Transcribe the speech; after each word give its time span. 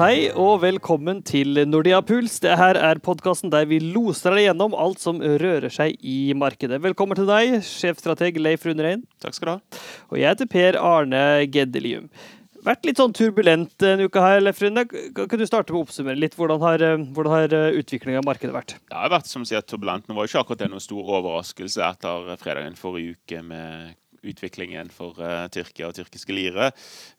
Hei 0.00 0.30
og 0.32 0.62
velkommen 0.62 1.18
til 1.28 1.58
Nordia 1.68 1.98
Puls. 2.00 2.38
Det 2.40 2.54
her 2.56 2.78
er 2.80 3.02
podkasten 3.04 3.50
der 3.52 3.66
vi 3.68 3.76
loser 3.84 4.32
deg 4.32 4.46
gjennom 4.46 4.72
alt 4.72 5.02
som 5.02 5.18
rører 5.20 5.68
seg 5.68 5.98
i 6.00 6.32
markedet. 6.32 6.78
Velkommen 6.80 7.18
til 7.18 7.28
deg, 7.28 7.58
sjefstrateg 7.68 8.38
Leif 8.40 8.64
Rundrein. 8.64 9.02
Takk 9.20 9.36
skal 9.36 9.50
du 9.50 9.52
ha. 9.52 9.82
Og 10.08 10.16
jeg 10.22 10.32
heter 10.32 10.48
Per 10.48 10.78
Arne 10.80 11.20
Geddelium. 11.52 12.08
Vært 12.64 12.88
litt 12.88 12.96
sånn 13.02 13.12
turbulent 13.12 13.76
denne 13.84 14.08
uka 14.08 14.24
her, 14.24 14.40
Leif 14.40 14.64
Rune. 14.64 14.86
Kan 14.88 15.36
du 15.36 15.44
starte 15.44 15.76
med 15.76 15.82
å 15.82 15.84
oppsummere 15.84 16.16
litt? 16.16 16.38
Hvordan 16.40 16.64
har, 16.64 16.86
hvordan 17.12 17.36
har 17.36 17.60
utviklinga 17.82 18.24
av 18.24 18.30
markedet 18.32 18.56
vært? 18.56 18.78
Det 18.80 19.02
har 19.04 19.12
vært 19.12 19.28
som 19.28 19.44
sier, 19.44 19.60
turbulent. 19.68 20.08
Nå 20.08 20.16
var 20.16 20.32
ikke 20.32 20.46
akkurat 20.46 20.64
det 20.64 20.72
noen 20.72 20.88
stor 20.88 21.12
overraskelse 21.20 21.84
etter 21.92 22.32
fredagen 22.40 22.80
forrige 22.80 23.18
uke 23.20 23.44
med 23.52 23.98
utviklingen 24.22 24.90
for 24.94 25.18
uh, 25.22 25.46
Tyrkia 25.52 25.88
og 25.88 25.96
tyrkiske 25.96 26.34
lire. 26.34 26.70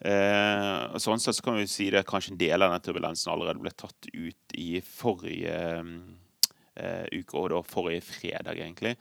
Uh, 0.03 0.97
sånn 1.01 1.21
sett 1.21 1.37
så 1.37 1.45
kan 1.45 1.59
vi 1.59 1.67
si 1.69 1.89
det 1.93 2.05
kanskje 2.09 2.35
en 2.35 2.41
del 2.41 2.65
av 2.65 2.75
den 2.75 2.85
turbulensen 2.85 3.33
allerede 3.33 3.63
ble 3.63 3.73
tatt 3.75 4.09
ut 4.11 4.57
i 4.57 4.69
forrige 4.85 5.57
uh, 5.81 7.05
uke, 7.11 7.35
og 7.35 7.51
da 7.53 7.63
forrige 7.67 8.05
fredag, 8.07 8.57
egentlig. 8.57 8.95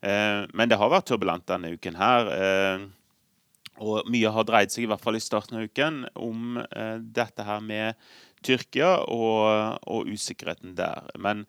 men 0.00 0.70
det 0.70 0.78
har 0.80 0.88
vært 0.90 1.10
turbulent 1.10 1.44
denne 1.46 1.68
uken 1.76 1.98
her. 2.00 2.30
og 3.84 4.08
mye 4.10 4.32
har 4.32 4.46
dreid 4.48 4.72
seg, 4.72 4.86
i 4.86 4.88
hvert 4.88 5.04
fall 5.04 5.18
i 5.18 5.20
starten 5.20 5.58
av 5.60 5.66
uken, 5.68 6.06
om 6.16 6.56
dette 7.12 7.44
her 7.44 7.60
med 7.60 8.00
Tyrkia 8.42 9.04
og, 9.04 9.76
og 9.84 10.08
usikkerheten 10.08 10.72
der. 10.80 11.12
Men 11.20 11.44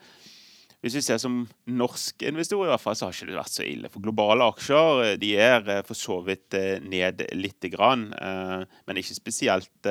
hvis 0.82 0.98
vi 0.98 1.04
ser 1.06 1.20
som 1.22 1.44
norsk 1.70 2.24
investor, 2.26 2.66
i 2.66 2.72
hvert 2.72 2.82
fall, 2.82 2.98
så 2.98 3.08
har 3.08 3.14
ikke 3.14 3.30
det 3.30 3.38
vært 3.38 3.54
så 3.54 3.66
ille. 3.68 3.90
For 3.94 4.02
globale 4.02 4.48
aksjer 4.50 5.04
eh, 5.06 5.16
de 5.22 5.32
er 5.38 5.70
eh, 5.70 5.84
for 5.86 5.98
så 5.98 6.18
vidt 6.26 6.58
eh, 6.58 6.82
ned 6.82 7.22
lite 7.38 7.70
grann, 7.70 8.10
men 8.12 8.98
ikke 9.00 9.16
spesielt 9.16 9.90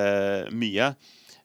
mye. 0.51 0.91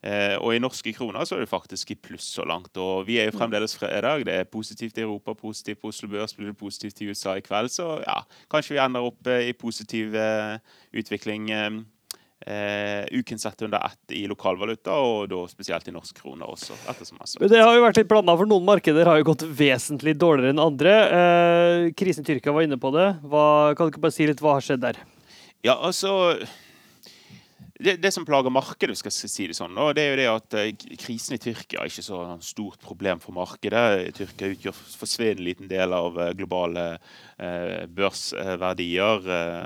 Og 0.06 0.52
i 0.54 0.60
norske 0.62 0.92
kroner 0.94 1.26
så 1.26 1.38
er 1.38 1.42
det 1.42 1.50
faktisk 1.50 1.94
i 1.94 1.98
pluss 1.98 2.28
så 2.36 2.44
langt. 2.46 2.78
Og 2.78 3.08
vi 3.08 3.18
er 3.18 3.30
jo 3.30 3.38
fremdeles 3.40 3.74
fredag. 3.78 4.26
Det 4.28 4.36
er 4.36 4.50
positivt 4.50 5.00
i 5.00 5.06
Europa, 5.06 5.34
positivt 5.34 5.82
på 5.82 5.90
Oslo 5.90 6.10
Børs, 6.12 6.36
blir 6.38 6.52
det 6.52 6.60
positivt 6.60 7.02
i 7.02 7.08
USA 7.10 7.34
i 7.40 7.46
kveld. 7.46 7.74
Så 7.74 7.88
ja, 8.04 8.20
kanskje 8.52 8.76
vi 8.76 8.84
ender 8.84 9.08
opp 9.08 9.32
i 9.34 9.56
positiv 9.58 10.14
utvikling 10.94 11.50
eh, 12.46 13.06
uken 13.12 13.40
sett 13.40 13.62
under 13.62 13.86
ett 13.86 14.12
i 14.18 14.26
lokalvaluta, 14.28 14.98
og 14.98 15.30
da 15.32 15.42
spesielt 15.52 15.88
i 15.88 15.94
norsk 15.96 16.22
krone 16.22 16.48
også. 16.48 16.78
Men 17.40 17.52
det 17.52 17.62
har 17.62 17.78
jo 17.78 17.86
vært 17.86 18.02
litt 18.02 18.12
blanda, 18.12 18.36
for 18.38 18.50
noen 18.50 18.68
markeder 18.68 19.10
har 19.10 19.22
jo 19.22 19.30
gått 19.32 19.48
vesentlig 19.48 20.18
dårligere 20.20 20.56
enn 20.56 20.64
andre. 20.64 20.98
Eh, 21.20 21.88
krisen 21.98 22.26
i 22.26 22.30
Tyrkia 22.34 22.56
var 22.56 22.68
inne 22.68 22.80
på 22.82 22.94
det. 22.96 23.10
Hva, 23.24 23.48
kan 23.76 23.88
du 23.88 23.96
ikke 23.96 24.06
bare 24.08 24.18
si 24.18 24.30
litt 24.30 24.44
hva 24.44 24.58
har 24.60 24.66
skjedd 24.66 24.86
der? 24.86 25.02
Ja, 25.66 25.80
altså 25.80 26.36
det, 27.80 27.98
det, 27.98 28.12
som 28.12 28.26
plager 28.26 28.54
markedet, 28.54 28.96
skal 28.96 29.12
jeg 29.12 29.32
si 29.32 29.48
det 29.50 29.56
sånn, 29.58 29.76
det 29.98 30.04
er 30.04 30.14
jo 30.14 30.20
det 30.20 30.28
at 30.32 30.56
uh, 30.56 30.94
krisen 31.02 31.36
i 31.36 31.40
Tyrkia 31.44 31.82
er 31.84 31.92
ikke 31.92 32.06
så 32.06 32.22
stort 32.46 32.80
problem 32.84 33.20
for 33.20 33.36
markedet. 33.36 34.14
Tyrkia 34.16 34.54
utgjør 34.54 34.78
forsvinnende 34.96 35.44
liten 35.44 35.72
del 35.72 35.96
av 35.96 36.16
uh, 36.16 36.30
globale 36.38 36.86
børsverdier 37.36 39.26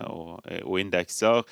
og, 0.09 0.39
og, 0.63 0.75
indekser. 0.81 1.43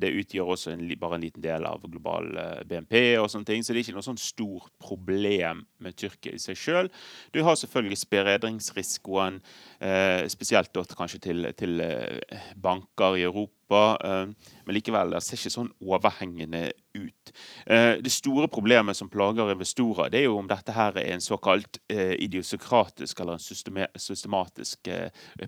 det 0.00 0.10
utgjør 0.20 0.50
også 0.54 0.74
en, 0.74 0.82
bare 1.00 1.16
en 1.16 1.24
liten 1.24 1.44
del 1.44 1.64
av 1.68 1.84
global 1.88 2.28
BNP 2.68 3.16
og 3.20 3.30
sånne 3.32 3.48
ting, 3.48 3.64
så 3.64 3.72
det 3.72 3.80
er 3.80 3.86
ikke 3.86 3.96
noe 3.96 4.06
sånn 4.06 4.20
stort 4.20 4.72
problem 4.82 5.64
med 5.84 5.96
Tyrkia 5.96 6.36
i 6.36 6.42
seg 6.42 6.58
sjøl. 6.58 6.90
Du 7.32 7.40
har 7.46 7.56
selvfølgelig 7.56 8.00
spredningsrisikoen, 8.02 9.40
spesielt 10.32 10.74
da, 10.76 10.84
kanskje 10.92 11.22
til, 11.30 11.48
til 11.56 11.80
banker 12.60 13.18
i 13.20 13.24
Europa. 13.24 13.82
Men 14.64 14.76
likevel, 14.76 15.14
det 15.14 15.22
ser 15.24 15.40
ikke 15.40 15.52
sånn 15.52 15.72
overhengende 15.82 16.66
ut. 16.94 17.32
Eh, 17.66 17.96
det 18.04 18.12
store 18.12 18.48
problemet 18.52 18.96
som 18.96 19.10
plager 19.12 19.52
investorer, 19.52 20.10
det 20.12 20.22
er 20.22 20.28
jo 20.28 20.38
om 20.38 20.48
dette 20.50 20.74
her 20.76 20.96
er 21.00 21.14
en 21.14 21.24
såkalt 21.24 21.80
eh, 21.92 22.14
idiosokratisk 22.22 23.20
eller 23.20 23.38
en 23.38 23.98
systematisk 23.98 24.88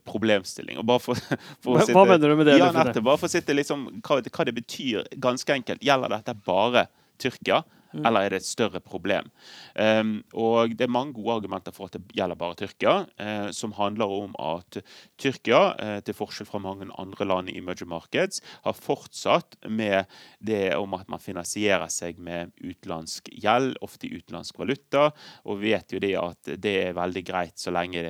problemstilling. 0.06 0.80
For, 0.80 1.18
for 1.64 1.76
hva, 1.76 1.84
sitte, 1.84 1.96
hva, 1.96 2.04
mener 2.08 2.32
du 2.32 2.38
med 2.38 2.50
det? 2.50 2.58
Ja, 2.60 2.70
nettopp, 2.74 3.06
bare 3.08 3.20
for 3.20 3.30
å 3.30 3.32
sitte 3.32 3.56
liksom, 3.56 3.88
hva, 4.06 4.20
hva 4.22 4.46
det 4.48 4.54
betyr, 4.56 5.08
ganske 5.22 5.58
enkelt. 5.58 5.84
Gjelder 5.84 6.16
dette 6.18 6.36
bare 6.46 6.86
Tyrkia? 7.22 7.62
Mm. 7.96 8.06
Eller 8.08 8.26
er 8.26 8.34
det 8.34 8.42
et 8.42 8.48
større 8.48 8.80
problem? 8.84 9.30
Um, 9.74 10.20
og 10.34 10.76
Det 10.76 10.86
er 10.86 10.92
mange 10.92 11.16
gode 11.16 11.38
argumenter 11.40 11.74
for 11.74 11.88
at 11.88 11.96
det 11.96 12.16
gjelder 12.16 12.38
bare 12.38 12.58
Tyrkia, 12.60 12.96
uh, 13.20 13.50
som 13.50 13.72
handler 13.76 14.12
om 14.12 14.36
at 14.38 14.80
Tyrkia, 15.18 15.62
uh, 15.80 16.00
til 16.04 16.16
forskjell 16.16 16.48
fra 16.48 16.60
mange 16.62 16.88
andre 16.98 17.24
land 17.24 17.50
i 17.50 17.58
emerging 17.58 17.88
markets, 17.90 18.42
har 18.64 18.76
fortsatt 18.76 19.56
med 19.68 20.04
det 20.40 20.74
om 20.76 20.94
at 20.98 21.08
man 21.08 21.22
finansierer 21.22 21.88
seg 21.92 22.18
med 22.18 22.52
utenlandsk 22.60 23.30
gjeld, 23.32 23.76
ofte 23.84 24.08
i 24.08 24.16
utenlandsk 24.16 24.58
valuta. 24.58 25.08
Og 25.46 25.60
vet 25.62 25.92
jo 25.92 26.02
det 26.02 26.14
at 26.20 26.54
det 26.60 26.76
er 26.88 26.96
veldig 26.96 27.24
greit 27.26 27.58
så 27.60 27.72
lenge 27.74 28.02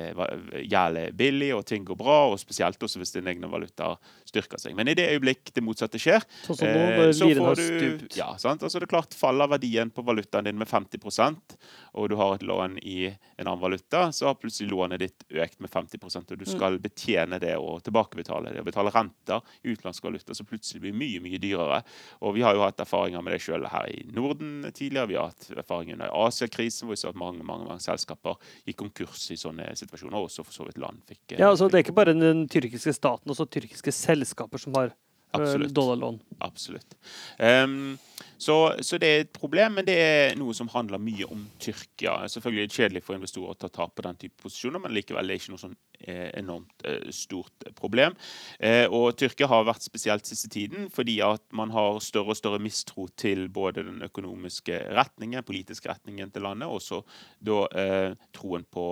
gjeld 0.67 0.97
er 0.97 1.15
billig 1.17 1.53
og 1.55 1.65
ting 1.67 1.85
går 1.87 1.99
bra, 1.99 2.19
og 2.31 2.39
spesielt 2.41 2.81
også 2.83 3.01
hvis 3.01 3.15
din 3.15 3.29
egne 3.29 3.49
valuta 3.51 3.95
styrker 4.29 4.61
seg. 4.61 4.75
Men 4.77 4.91
i 4.91 4.95
det 4.97 5.07
øyeblikk 5.15 5.53
det 5.55 5.63
motsatte 5.65 6.01
skjer, 6.01 6.25
sånn 6.45 6.59
som 6.59 6.71
nå, 6.71 6.85
uh, 6.97 7.11
så 7.15 7.29
får 7.31 7.61
du 7.61 8.07
ja, 8.17 8.29
sant? 8.41 8.63
Altså, 8.63 8.81
det 8.81 8.89
er 8.89 8.93
klart 8.97 9.17
faller 9.17 9.49
verdien 9.51 9.91
på 9.93 10.05
valutaen 10.05 10.47
din 10.47 10.59
med 10.59 10.69
50% 10.69 11.57
og 11.97 12.09
du 12.11 12.15
har 12.19 12.35
et 12.35 12.45
lån 12.45 12.77
i 12.85 13.07
en 13.09 13.47
annen 13.47 13.61
valuta, 13.61 14.11
så 14.13 14.29
har 14.29 14.37
plutselig 14.37 14.69
lånet 14.69 15.01
ditt 15.01 15.25
økt 15.33 15.59
med 15.63 15.71
50% 15.73 16.33
og 16.33 16.37
du 16.37 16.45
mm. 16.45 16.51
skal 16.51 16.77
betjene 16.81 17.39
det 17.41 17.55
og 17.57 17.81
tilbakebetale 17.85 18.53
det 18.53 18.61
og 18.61 18.69
betale 18.69 18.93
renter 18.93 19.41
i 19.63 19.73
utenlandsk 19.73 20.05
valuta, 20.05 20.35
så 20.37 20.45
plutselig 20.47 20.83
blir 20.83 20.97
mye 20.97 21.21
mye 21.23 21.41
dyrere. 21.41 21.81
Og 22.21 22.35
Vi 22.37 22.43
har 22.45 22.53
jo 22.53 22.61
hatt 22.61 22.81
erfaringer 22.83 23.23
med 23.25 23.33
det 23.33 23.41
sjøl 23.41 23.65
her 23.71 23.89
i 23.89 24.03
Norden 24.13 24.67
tidligere. 24.69 25.09
Vi 25.09 25.17
har 25.17 25.31
hatt 25.31 25.49
erfaringer 25.57 25.97
under 25.97 26.13
Asiakrisen, 26.27 26.85
hvor 26.85 26.93
vi 26.93 27.01
så 27.01 27.09
at 27.09 27.19
mange, 27.19 27.41
mange, 27.45 27.65
mange 27.65 27.81
selskaper 27.83 28.37
gikk 28.67 28.77
konkurs 28.83 29.25
i 29.33 29.39
sånne 29.39 29.71
situasjoner. 29.79 30.19
Også 30.21 30.45
for 30.45 30.53
så 30.53 30.67
vidt 30.67 30.77
land 30.81 31.01
fikk 31.09 31.37
Ja, 31.37 31.49
altså 31.49 31.69
Det 31.71 31.79
er 31.79 31.85
ikke 31.87 31.97
bare 31.97 32.13
den 32.17 32.45
tyrkiske 32.51 32.93
staten, 32.93 33.31
også 33.33 33.47
tyrkiske 33.49 33.91
selskaper 33.95 34.16
som 34.25 34.73
har 34.75 34.85
eh, 34.85 34.95
Absolutt. 35.31 35.73
dollarlån. 35.73 36.19
Absolutt. 36.39 36.97
Um, 37.39 37.97
så, 38.37 38.73
så, 38.81 38.97
det 38.97 39.07
er 39.07 39.25
et 39.25 39.33
problem, 39.33 39.77
men 39.79 39.85
det 39.85 39.97
er 40.01 40.35
noe 40.37 40.53
som 40.53 40.69
handler 40.73 41.01
mye 41.01 41.25
om 41.29 41.45
Tyrkia. 41.59 42.27
Selvfølgelig 42.29 42.63
er 42.63 42.67
det 42.67 42.77
kjedelig 42.79 43.03
for 43.05 43.17
investorer 43.17 43.53
å 43.53 43.59
ta 43.59 43.69
tap 43.69 43.95
på 43.95 44.05
den 44.05 44.15
type 44.23 44.41
posisjoner, 44.41 44.79
men 44.79 44.95
likevel 44.97 45.25
er 45.25 45.35
det 45.35 45.41
ikke 45.41 45.53
noe 45.55 45.65
sånn 45.65 45.77
enormt 46.07 46.85
eh, 46.87 47.09
stort 47.11 47.67
problem. 47.75 48.15
Eh, 48.59 48.85
og 48.91 49.17
Tyrkia 49.17 49.49
har 49.51 49.65
vært 49.67 49.85
spesielt 49.85 50.27
siste 50.27 50.49
tiden 50.53 50.87
fordi 50.93 51.19
at 51.25 51.43
man 51.55 51.71
har 51.75 51.99
større 52.03 52.33
og 52.33 52.39
større 52.39 52.61
mistro 52.63 53.07
til 53.17 53.47
både 53.53 53.83
den 53.87 54.01
økonomiske 54.05 54.79
retningen, 54.95 55.43
politiske 55.47 55.89
retningen 55.91 56.31
til 56.31 56.45
landet, 56.45 56.67
og 56.67 56.79
også 56.79 57.01
da 57.43 57.59
eh, 57.79 58.15
troen 58.35 58.65
på 58.71 58.85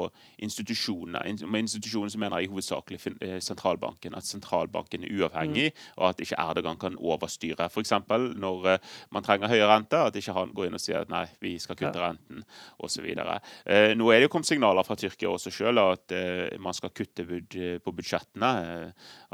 institusjonene. 0.44 1.24
Med 1.48 1.66
institusjoner 1.66 2.14
så 2.14 2.22
mener 2.22 2.42
jeg 2.42 2.52
hovedsakelig 2.53 3.00
eh, 3.22 3.40
sentralbanken. 3.44 4.16
At 4.16 4.28
sentralbanken 4.28 5.06
er 5.06 5.16
uavhengig, 5.16 5.72
mm. 5.72 5.94
og 5.97 6.09
at 6.09 6.24
ikke 6.24 6.40
Erdogan 6.42 6.80
kan 6.82 6.97
overstyre. 7.00 7.70
F.eks. 7.70 7.94
når 8.36 8.70
eh, 8.74 8.94
man 9.16 9.26
trenger 9.26 9.52
høyere 9.52 9.72
rente, 9.72 10.00
at 10.09 10.20
ikke 10.20 10.36
han 10.36 10.53
går 10.56 10.70
inn 10.70 10.80
og 10.80 10.84
sier 10.84 11.03
at 11.03 11.14
nei, 11.14 11.26
vi 11.44 11.56
skal 11.62 11.78
kutte 11.80 12.00
ja. 12.00 12.09
renten 12.09 12.44
osv. 12.84 13.06
Eh, 13.06 13.94
nå 13.97 14.12
er 14.12 14.20
det 14.20 14.30
jo 14.30 14.34
kommet 14.36 14.50
signaler 14.50 14.88
fra 14.88 14.97
Tyrkia 15.00 15.32
også 15.32 15.53
sjøl 15.53 15.80
at 15.82 16.14
man 16.62 16.76
skal 16.76 16.92
kutte 16.96 17.04
bud 17.27 17.57
på 17.83 17.95
budsjettene. 17.95 18.51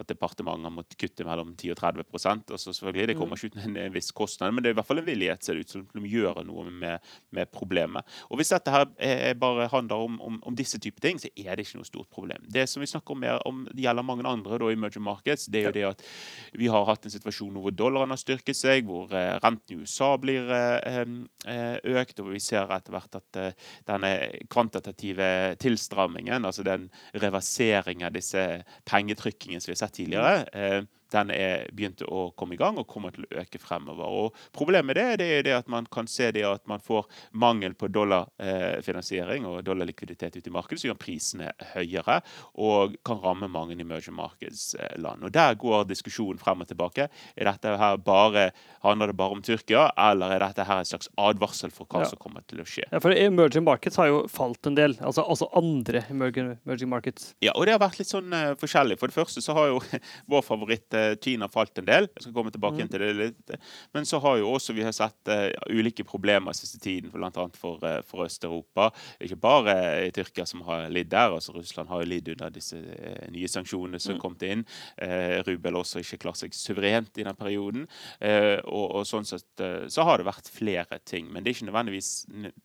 At 0.02 0.12
at 0.12 0.42
har 0.46 0.72
måttet 0.72 0.98
kutte 1.00 1.26
mellom 1.26 1.54
10 1.56 1.74
og 1.74 1.80
30% 1.80 2.52
og 2.52 2.60
så 2.60 2.74
selvfølgelig, 2.74 3.08
Det 3.08 3.18
kommer 3.18 3.36
mm. 3.36 3.46
ikke 3.46 3.60
uten 3.60 3.78
en 3.78 3.94
viss 3.94 4.12
kostnad, 4.12 4.54
men 4.54 4.64
det 4.64 4.70
er 4.70 4.74
i 4.76 4.80
hvert 4.80 4.88
fall 4.88 5.02
en 5.02 5.06
villighet 5.06 5.44
ser 5.44 5.54
det 5.54 5.66
ut 5.66 5.70
som 5.70 5.86
de 5.94 6.10
gjør 6.10 6.44
noe 6.46 6.70
med, 6.70 7.00
med 7.32 7.52
problemet. 7.52 8.06
Og 8.30 8.38
Hvis 8.38 8.50
dette 8.54 8.72
her 8.72 8.86
er, 8.98 9.34
bare 9.34 9.68
handler 9.68 9.96
om, 9.96 10.20
om, 10.22 10.40
om, 10.44 10.56
disse 10.56 10.80
typer 10.80 11.02
ting, 11.02 11.20
så 11.20 11.30
er 11.36 11.56
det 11.56 11.66
ikke 11.66 11.80
noe 11.80 11.88
stort 11.88 12.10
problem. 12.10 12.44
Det 12.48 12.68
som 12.70 12.82
vi 12.82 12.90
snakker 12.90 13.16
om, 13.16 13.20
mer 13.20 13.42
om 13.48 13.64
det 13.72 13.84
gjelder 13.84 14.06
mange 14.06 14.28
andre 14.28 14.60
da, 14.60 14.72
emerging 14.72 15.04
markets, 15.04 15.48
det 15.48 15.62
er 15.62 15.70
jo 15.70 15.76
det 15.76 15.86
at 15.92 16.06
vi 16.58 16.70
har 16.72 16.86
hatt 16.86 17.06
en 17.06 17.14
situasjon 17.14 17.60
hvor 17.62 17.74
dollaren 17.76 18.14
har 18.14 18.22
styrket 18.22 18.58
seg, 18.58 18.86
hvor 18.88 19.12
eh, 19.16 19.38
renten 19.42 19.76
i 19.76 19.82
USA 19.82 20.14
blir 20.22 20.52
eh, 20.52 21.02
eh, 21.48 21.78
økt, 21.98 22.20
og 22.22 22.34
vi 22.34 22.42
ser 22.44 22.72
etter 22.72 22.96
hvert 22.96 23.20
at 23.20 23.42
eh, 23.42 23.58
denne 23.88 24.14
kvantitative 24.52 25.32
tilstrammingen, 25.62 26.46
altså 26.46 26.66
den 26.68 26.90
reverseringen 27.14 27.61
av 28.08 28.16
disse 28.16 28.46
pengetrykkingene 28.90 29.62
som 29.62 29.72
vi 29.72 29.76
har 29.78 29.84
sett 29.84 29.98
tidligere, 30.00 30.86
den 31.14 31.32
er 31.36 31.68
begynt 31.76 32.04
å 32.08 32.30
komme 32.38 32.56
i 32.56 32.60
gang 32.60 32.80
og 32.80 32.90
kommer 32.90 33.14
til 33.16 33.26
å 33.28 33.42
øke 33.42 33.62
fremover. 33.62 34.08
Og 34.08 34.40
problemet 34.56 34.98
det, 34.98 35.08
det 35.22 35.30
er 35.38 35.46
det 35.48 35.56
at 35.58 35.72
man 35.72 35.88
kan 35.92 36.10
se 36.10 36.32
det 36.36 36.46
at 36.48 36.66
man 36.70 36.84
får 36.84 37.08
mangel 37.32 37.76
på 37.78 37.90
dollarfinansiering 37.92 39.48
og 39.50 39.62
dollarlikviditet 39.68 40.40
ute 40.40 40.52
i 40.52 40.54
markedet, 40.54 40.82
som 40.82 40.92
gjør 40.92 41.02
prisene 41.02 41.52
høyere 41.74 42.22
og 42.62 42.98
kan 43.08 43.22
ramme 43.24 43.50
mange 43.52 43.78
emerging 43.80 44.16
markets-land. 44.18 45.26
Og 45.28 45.32
Der 45.32 45.56
går 45.60 45.88
diskusjonen 45.90 46.40
frem 46.42 46.64
og 46.64 46.70
tilbake. 46.70 47.10
Er 47.36 47.52
dette 47.52 47.78
her 47.78 47.98
bare, 47.98 48.52
Handler 48.82 49.12
det 49.12 49.18
bare 49.18 49.36
om 49.36 49.42
Tyrkia, 49.46 49.92
eller 50.10 50.34
er 50.34 50.42
dette 50.42 50.66
her 50.66 50.82
en 50.82 50.88
slags 50.90 51.10
advarsel 51.22 51.70
for 51.74 51.86
hva 51.86 52.02
ja. 52.02 52.10
som 52.10 52.18
kommer 52.22 52.42
til 52.50 52.64
å 52.64 52.66
skje? 52.66 52.88
Ja, 52.90 53.02
for 53.04 53.14
Emerging 53.14 53.66
markets 53.68 54.00
har 54.02 54.10
jo 54.10 54.24
falt 54.32 54.66
en 54.66 54.78
del, 54.78 54.96
altså, 55.06 55.22
altså 55.22 55.50
andre 55.58 56.02
emerging 56.10 56.90
markets. 56.90 57.32
Ja, 57.46 57.54
og 57.56 57.68
det 57.68 57.76
har 57.76 57.82
vært 57.84 58.00
litt 58.02 58.10
sånn 58.10 58.34
uh, 58.34 58.54
forskjellig. 58.60 58.98
For 59.02 59.12
det 59.12 59.18
første 59.18 59.44
så 59.44 59.56
har 59.58 59.70
jo 59.70 59.82
vår 60.32 60.46
favoritt 60.46 60.98
eh, 60.98 61.01
Kina 61.22 61.48
falt 61.52 61.78
en 61.82 61.88
del. 61.88 62.08
Jeg 62.16 62.24
skal 62.26 62.34
komme 62.36 62.52
tilbake 62.54 62.82
Mm. 62.86 62.90
til 62.92 63.00
det 63.00 63.10
litt. 63.20 63.52
Men 63.94 64.06
så 64.10 64.20
har 64.24 64.38
jo 64.40 64.52
også 64.56 64.74
vi 64.78 64.84
har 64.86 64.92
sett 64.96 65.28
uh, 65.32 65.50
ulike 65.70 66.04
problemer 66.08 66.54
siste 66.58 66.80
tiden, 66.84 67.12
bl.a. 67.14 67.48
For, 67.58 67.80
uh, 67.84 68.02
for 68.08 68.26
Øst-Europa. 68.26 68.90
Ikke 69.22 69.40
bare 69.40 69.76
i 70.08 70.12
Tyrkia 70.16 70.46
som 70.48 70.62
har 70.68 70.90
lidd 70.90 71.10
der. 71.10 71.32
altså 71.36 71.54
Russland 71.56 71.90
har 71.90 72.02
jo 72.04 72.10
lidd 72.10 72.30
under 72.36 72.50
disse 72.50 72.78
uh, 72.78 73.28
nye 73.32 73.48
sanksjonene 73.48 74.00
som 74.00 74.16
Mm. 74.16 74.20
kom 74.22 74.36
inn. 74.42 74.66
Eh, 74.98 75.42
Rubel 75.48 75.74
også 75.80 76.00
ikke 76.02 76.18
klart 76.24 76.38
seg 76.38 76.54
suverent 76.54 77.18
i 77.18 77.24
den 77.24 77.36
perioden. 77.36 77.88
Eh, 78.20 78.60
og, 78.66 78.96
og 78.96 79.06
sånn 79.06 79.26
sett 79.26 79.60
eh, 79.60 79.88
så 79.88 80.04
har 80.04 80.18
det 80.18 80.26
vært 80.28 80.50
flere 80.52 81.00
ting. 81.06 81.32
Men 81.32 81.44
det 81.44 81.52
er 81.52 81.56
ikke 81.60 81.72
nødvendigvis 81.72 82.12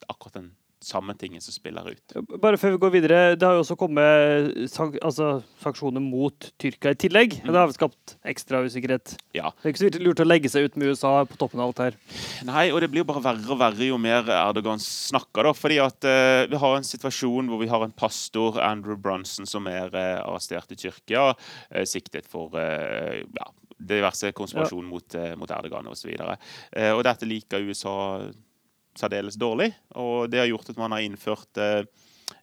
akkurat 0.09 0.35
den 0.41 0.50
samme 0.84 1.14
tingen 1.19 1.43
som 1.43 1.55
spiller 1.55 1.88
ut. 1.93 2.14
Bare 2.43 2.58
før 2.61 2.75
vi 2.75 2.81
går 2.82 2.93
videre, 2.94 3.19
det 3.38 3.46
har 3.46 3.56
jo 3.56 3.62
også 3.64 3.76
kommet 3.81 4.69
sank 4.70 4.99
altså, 5.05 5.40
sanksjoner 5.62 6.02
mot 6.05 6.49
Tyrkia 6.61 6.93
i 6.94 6.99
tillegg. 7.06 7.38
Mm. 7.40 7.49
og 7.49 7.52
Det 7.55 7.61
har 7.62 7.75
skapt 7.76 8.17
ekstra 8.32 8.62
usikkerhet. 8.67 9.17
Ja. 9.37 9.52
Det 9.62 9.70
er 9.70 9.75
ikke 9.75 9.84
så 9.84 10.05
lurt 10.05 10.23
å 10.23 10.28
legge 10.28 10.52
seg 10.52 10.69
ut 10.69 10.78
med 10.78 10.93
USA 10.93 11.14
på 11.28 11.38
toppen 11.40 11.62
av 11.62 11.70
alt 11.70 11.82
her. 11.87 11.99
Nei, 12.49 12.69
og 12.73 12.81
det 12.84 12.90
blir 12.93 13.05
jo 13.05 13.11
bare 13.11 13.25
verre 13.25 13.52
og 13.56 13.61
verre 13.61 13.90
jo 13.90 14.00
mer 14.00 14.28
Erdogan 14.37 14.82
snakker. 14.82 15.49
da, 15.49 15.55
fordi 15.56 15.81
at 15.82 16.08
uh, 16.08 16.46
Vi 16.50 16.62
har 16.62 16.76
en 16.76 16.87
situasjon 16.87 17.50
hvor 17.50 17.62
vi 17.62 17.70
har 17.73 17.84
en 17.84 17.94
pastor, 17.96 18.61
Andrew 18.62 18.96
Brunson, 19.00 19.49
som 19.49 19.69
er 19.70 19.88
uh, 19.94 20.25
arrestert 20.26 20.73
i 20.73 20.81
Tyrkia, 20.81 21.31
uh, 21.32 21.84
siktet 21.88 22.28
for 22.28 22.52
ja, 22.56 23.46
diverse 23.76 24.32
konspirasjon 24.32 24.84
mot, 24.84 25.14
eh, 25.14 25.37
mot 25.37 25.50
Erdogan 25.50 25.87
osv. 25.87 26.11
Eh, 26.73 26.93
og 26.93 27.05
dette 27.05 27.28
liker 27.28 27.64
USA 27.67 28.26
særdeles 28.99 29.39
dårlig, 29.41 29.73
og 29.95 30.29
det 30.33 30.43
har 30.43 30.51
gjort 30.51 30.71
at 30.73 30.81
man 30.81 30.95
har 30.97 31.05
innført 31.05 31.61
eh, 31.63 31.85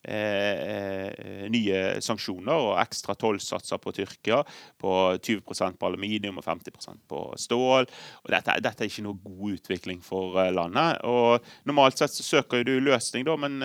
eh, 0.03 0.61
eh, 0.73 1.43
nye 1.51 1.81
sanksjoner 2.03 2.53
og 2.53 2.77
ekstra 2.81 3.15
tollsatser 3.19 3.81
på 3.83 3.93
Tyrkia 3.95 4.41
på 4.79 4.93
20% 5.19 5.77
på 5.79 5.89
aluminium 5.89 6.39
og 6.39 6.45
50% 6.47 7.03
på 7.09 7.21
stål. 7.39 7.87
Og 8.23 8.33
dette, 8.35 8.57
dette 8.63 8.85
er 8.85 8.91
ikke 8.91 9.05
noe 9.07 9.19
god 9.23 9.57
utvikling 9.59 10.01
for 10.05 10.39
eh, 10.43 10.51
landet. 10.55 11.01
Og 11.07 11.43
Normalt 11.67 11.99
sett 11.99 12.15
så 12.15 12.25
søker 12.25 12.63
du 12.67 12.77
løsning, 12.83 13.25
da, 13.27 13.37
men 13.39 13.59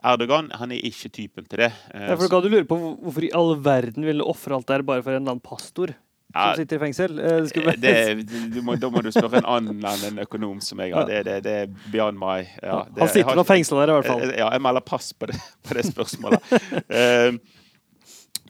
Erdogan 0.00 0.48
han 0.56 0.72
er 0.72 0.84
ikke 0.86 1.10
typen 1.12 1.46
til 1.48 1.66
det. 1.66 1.72
Eh, 1.94 2.06
Ja, 2.10 2.16
for 2.16 2.40
du 2.40 2.48
lure 2.52 2.68
på 2.68 2.78
hvorfor 2.80 3.26
i 3.26 3.32
all 3.36 3.56
verden 3.60 4.06
ville 4.06 4.24
ofre 4.26 4.56
alt 4.56 4.70
der 4.70 4.86
bare 4.86 5.04
for 5.04 5.12
en 5.12 5.22
eller 5.22 5.36
annen 5.36 5.44
pastor 5.44 5.94
som 6.32 6.56
sitter 6.60 6.76
i 6.76 6.80
fengsel? 6.84 7.18
Eh, 7.18 7.38
Det 7.52 7.76
det, 7.82 8.50
du 8.54 8.60
må, 8.62 8.76
da 8.80 8.90
må 8.90 9.02
du 9.02 9.10
spørre 9.12 9.40
en 9.42 9.48
annen 9.50 9.84
enn 9.84 10.04
en 10.12 10.18
økonom 10.26 10.60
som 10.64 10.78
jeg 10.84 10.94
har. 10.94 11.06
Det, 11.08 11.24
det, 11.26 11.38
det 11.46 11.54
er 11.64 11.72
beyond 11.92 12.18
my 12.20 12.38
ja, 12.62 12.84
det, 12.90 13.00
Han 13.02 13.08
sitter 13.14 13.38
nå 13.40 13.44
fengsla 13.48 13.80
der, 13.84 13.94
i 13.94 13.98
hvert 14.00 14.10
fall. 14.12 14.22
Eh, 14.28 14.36
Ja, 14.38 14.50
jeg 14.54 14.62
melder 14.62 14.80
pass 14.86 15.12
på 15.12 15.26
det, 15.30 15.38
på 15.66 15.74
det 15.78 15.86
spørsmålet. 15.90 16.52
Eh, 16.88 17.32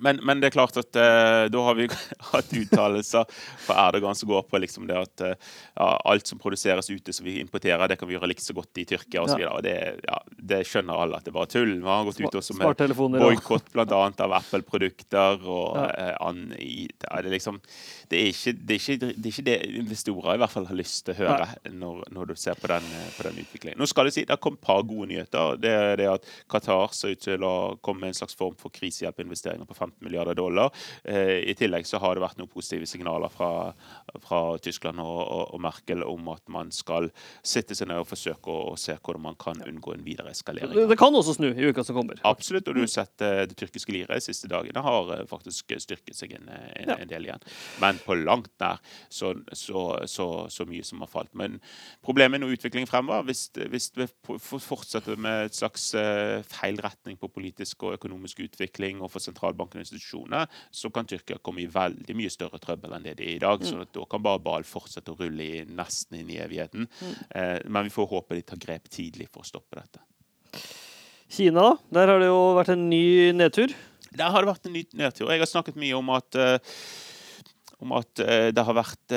men, 0.00 0.20
men 0.26 0.40
det 0.40 0.50
er 0.50 0.54
klart 0.56 0.76
at 0.80 0.96
uh, 0.96 1.46
da 1.52 1.64
har 1.66 1.76
vi 1.78 1.86
hatt 2.32 2.52
uttalelser 2.56 3.28
fra 3.64 3.76
Erdogan 3.88 4.16
som 4.18 4.30
går 4.30 4.46
på 4.50 4.60
liksom 4.62 4.88
det 4.88 4.98
at 4.98 5.24
uh, 5.24 5.34
ja, 5.76 5.88
alt 6.10 6.30
som 6.30 6.40
produseres 6.40 6.90
ute 6.90 7.14
som 7.16 7.26
vi 7.26 7.38
importerer, 7.40 7.86
det 7.88 7.98
kan 8.00 8.08
vi 8.08 8.16
gjøre 8.16 8.30
like 8.30 8.44
så 8.44 8.56
godt 8.56 8.80
i 8.80 8.86
Tyrkia 8.88 9.24
osv. 9.24 9.42
Ja. 9.42 9.52
Og 9.54 9.64
det, 9.66 9.76
ja, 10.06 10.20
det 10.52 10.62
skjønner 10.68 11.04
alle 11.04 11.20
at 11.20 11.28
det 11.28 11.34
bare 11.36 11.50
tull. 11.50 11.76
Vi 11.80 11.88
har 11.88 12.06
gått 12.08 12.20
ut 12.20 12.40
også 12.42 12.56
med 12.58 12.96
boikott 13.20 13.72
bl.a. 13.74 14.02
av 14.10 14.36
Apple-produkter. 14.40 15.46
og 15.46 15.78
Ja. 15.80 15.88
uh, 15.90 16.28
an, 16.28 16.50
i, 16.58 16.88
ja, 16.88 17.20
det, 17.22 17.30
er 17.30 17.34
liksom, 17.34 17.60
det, 18.10 18.18
er 18.18 18.30
ikke, 18.32 18.54
det, 18.56 18.74
er 18.74 18.80
ikke, 18.80 18.98
det 19.00 19.28
er 19.28 19.32
ikke 19.34 19.46
det 19.46 19.58
investorer 19.80 20.34
i 20.34 20.40
hvert 20.42 20.52
fall 20.52 20.68
har 20.68 20.78
lyst 20.78 21.04
til 21.06 21.14
å 21.14 21.18
høre 21.20 21.46
når, 21.72 22.02
når 22.14 22.32
du 22.32 22.34
ser 22.40 22.58
på 22.58 22.70
den, 22.70 22.86
på 23.16 23.26
den 23.26 23.40
utviklingen. 23.42 23.78
Nå 23.80 23.88
skal 23.90 24.08
jeg 24.08 24.18
si, 24.18 24.26
det 24.26 24.34
har 24.34 24.42
kommet 24.42 24.60
et 24.60 24.66
par 24.66 24.82
gode 24.86 25.10
nyheter. 25.12 25.60
Det 25.60 25.72
er 25.74 25.96
det 26.00 26.08
at 26.10 26.28
Qatar 26.50 26.94
ser 26.96 27.14
ut 27.14 27.24
til 27.24 27.46
å 27.46 27.54
komme 27.84 28.04
med 28.04 28.14
en 28.14 28.20
slags 28.22 28.36
form 28.38 28.56
for 28.60 28.72
krisehjelpinvesteringer 28.74 29.68
på 29.68 29.76
15 29.90 30.04
milliarder 30.04 30.34
dollar. 30.34 30.70
Eh, 31.04 31.50
I 31.50 31.54
tillegg 31.54 31.86
så 31.86 31.98
har 31.98 32.14
det 32.14 32.24
vært 32.24 32.38
noen 32.38 32.50
positive 32.50 32.86
signaler 32.86 33.30
fra, 33.32 33.72
fra 34.22 34.40
Tyskland 34.62 35.00
og, 35.02 35.20
og, 35.20 35.54
og 35.54 35.62
Merkel 35.62 36.04
om 36.06 36.30
at 36.34 36.42
man 36.48 36.70
skal 36.74 37.10
sitte 37.42 37.74
seg 37.74 37.90
ned 37.90 38.02
og 38.02 38.08
forsøke 38.08 38.50
å, 38.50 38.76
se 38.80 38.96
hvordan 38.96 39.24
man 39.30 39.38
kan 39.40 39.60
unngå 39.66 39.94
en 39.94 40.04
videre 40.04 40.32
eskalering. 40.32 40.72
Det, 40.74 40.86
det 40.90 40.98
kan 41.00 41.14
også 41.14 41.36
snu 41.36 41.50
i 41.50 41.70
uka 41.70 41.84
som 41.84 41.98
kommer. 41.98 42.20
Absolutt, 42.28 42.68
og 42.70 42.78
du 42.78 42.82
har 42.84 42.92
sett 42.92 43.24
eh, 43.26 43.44
det 43.50 43.58
tyrkiske 43.60 43.94
liret 43.94 44.14
de 44.14 44.24
siste 44.24 44.50
dagene 44.50 44.84
har 44.84 45.14
eh, 45.16 45.24
faktisk 45.28 45.74
styrket 45.82 46.16
seg 46.16 46.36
en, 46.38 46.48
en, 46.50 46.94
en 46.96 47.10
del 47.10 47.28
igjen. 47.28 47.44
Men 47.82 48.00
på 48.04 48.16
langt 48.20 48.52
nær 48.62 48.80
så, 49.08 49.34
så, 49.56 49.84
så, 50.10 50.28
så 50.52 50.68
mye 50.68 50.86
som 50.86 51.02
har 51.04 51.10
falt. 51.10 51.32
Men 51.36 51.58
problemet 52.04 52.38
er 52.38 52.44
nå 52.44 52.52
utviklingen 52.54 52.88
fremover. 52.90 53.26
Hvis, 53.28 53.48
hvis 53.72 53.90
vi 53.96 54.08
fortsetter 54.60 55.18
med 55.20 55.50
et 55.50 55.56
slags 55.56 55.90
feil 56.50 56.80
retning 56.82 57.18
på 57.20 57.30
politisk 57.32 57.84
og 57.86 57.96
økonomisk 57.98 58.42
utvikling 58.44 59.00
og 59.00 59.10
for 59.12 59.22
sentralbanken 59.22 59.79
og 59.80 59.86
institusjoner, 59.86 60.46
så 60.70 60.90
kan 60.94 61.08
Tyrkia 61.08 61.40
komme 61.42 61.64
i 61.64 61.70
veldig 61.70 62.16
mye 62.18 62.30
større 62.32 62.60
trøbbel 62.62 62.94
enn 62.96 63.06
det 63.08 63.16
de 63.18 63.26
er 63.26 63.38
i 63.38 63.42
dag. 63.42 63.64
Så 63.66 63.82
da 63.84 64.04
kan 64.10 64.22
bare 64.24 64.42
ball 64.44 64.66
fortsette 64.68 65.12
å 65.12 65.18
rulle 65.18 65.46
i, 65.46 65.64
nesten 65.64 66.20
inn 66.20 66.30
i 66.30 66.38
evigheten. 66.42 66.86
Eh, 67.30 67.58
men 67.66 67.88
vi 67.88 67.94
får 67.94 68.10
håpe 68.12 68.38
de 68.38 68.44
tar 68.46 68.60
grep 68.62 68.88
tidlig 68.92 69.30
for 69.32 69.44
å 69.44 69.50
stoppe 69.50 69.80
dette. 69.80 70.04
Kina, 71.30 71.62
da? 71.62 71.74
Der 71.94 72.10
har 72.10 72.22
det 72.22 72.30
jo 72.30 72.40
vært 72.58 72.72
en 72.74 72.88
ny 72.90 73.04
nedtur. 73.36 73.74
Der 74.10 74.32
har 74.34 74.42
det 74.42 74.50
vært 74.50 74.66
en 74.66 74.74
ny 74.74 74.84
nedtur. 74.98 75.28
Jeg 75.30 75.42
har 75.42 75.50
snakket 75.50 75.78
mye 75.78 75.98
om 75.98 76.10
at, 76.16 76.34
eh, 76.34 76.80
om 77.80 77.94
at 78.00 78.24
eh, 78.24 78.48
det 78.54 78.64
har 78.66 78.76
vært 78.76 79.14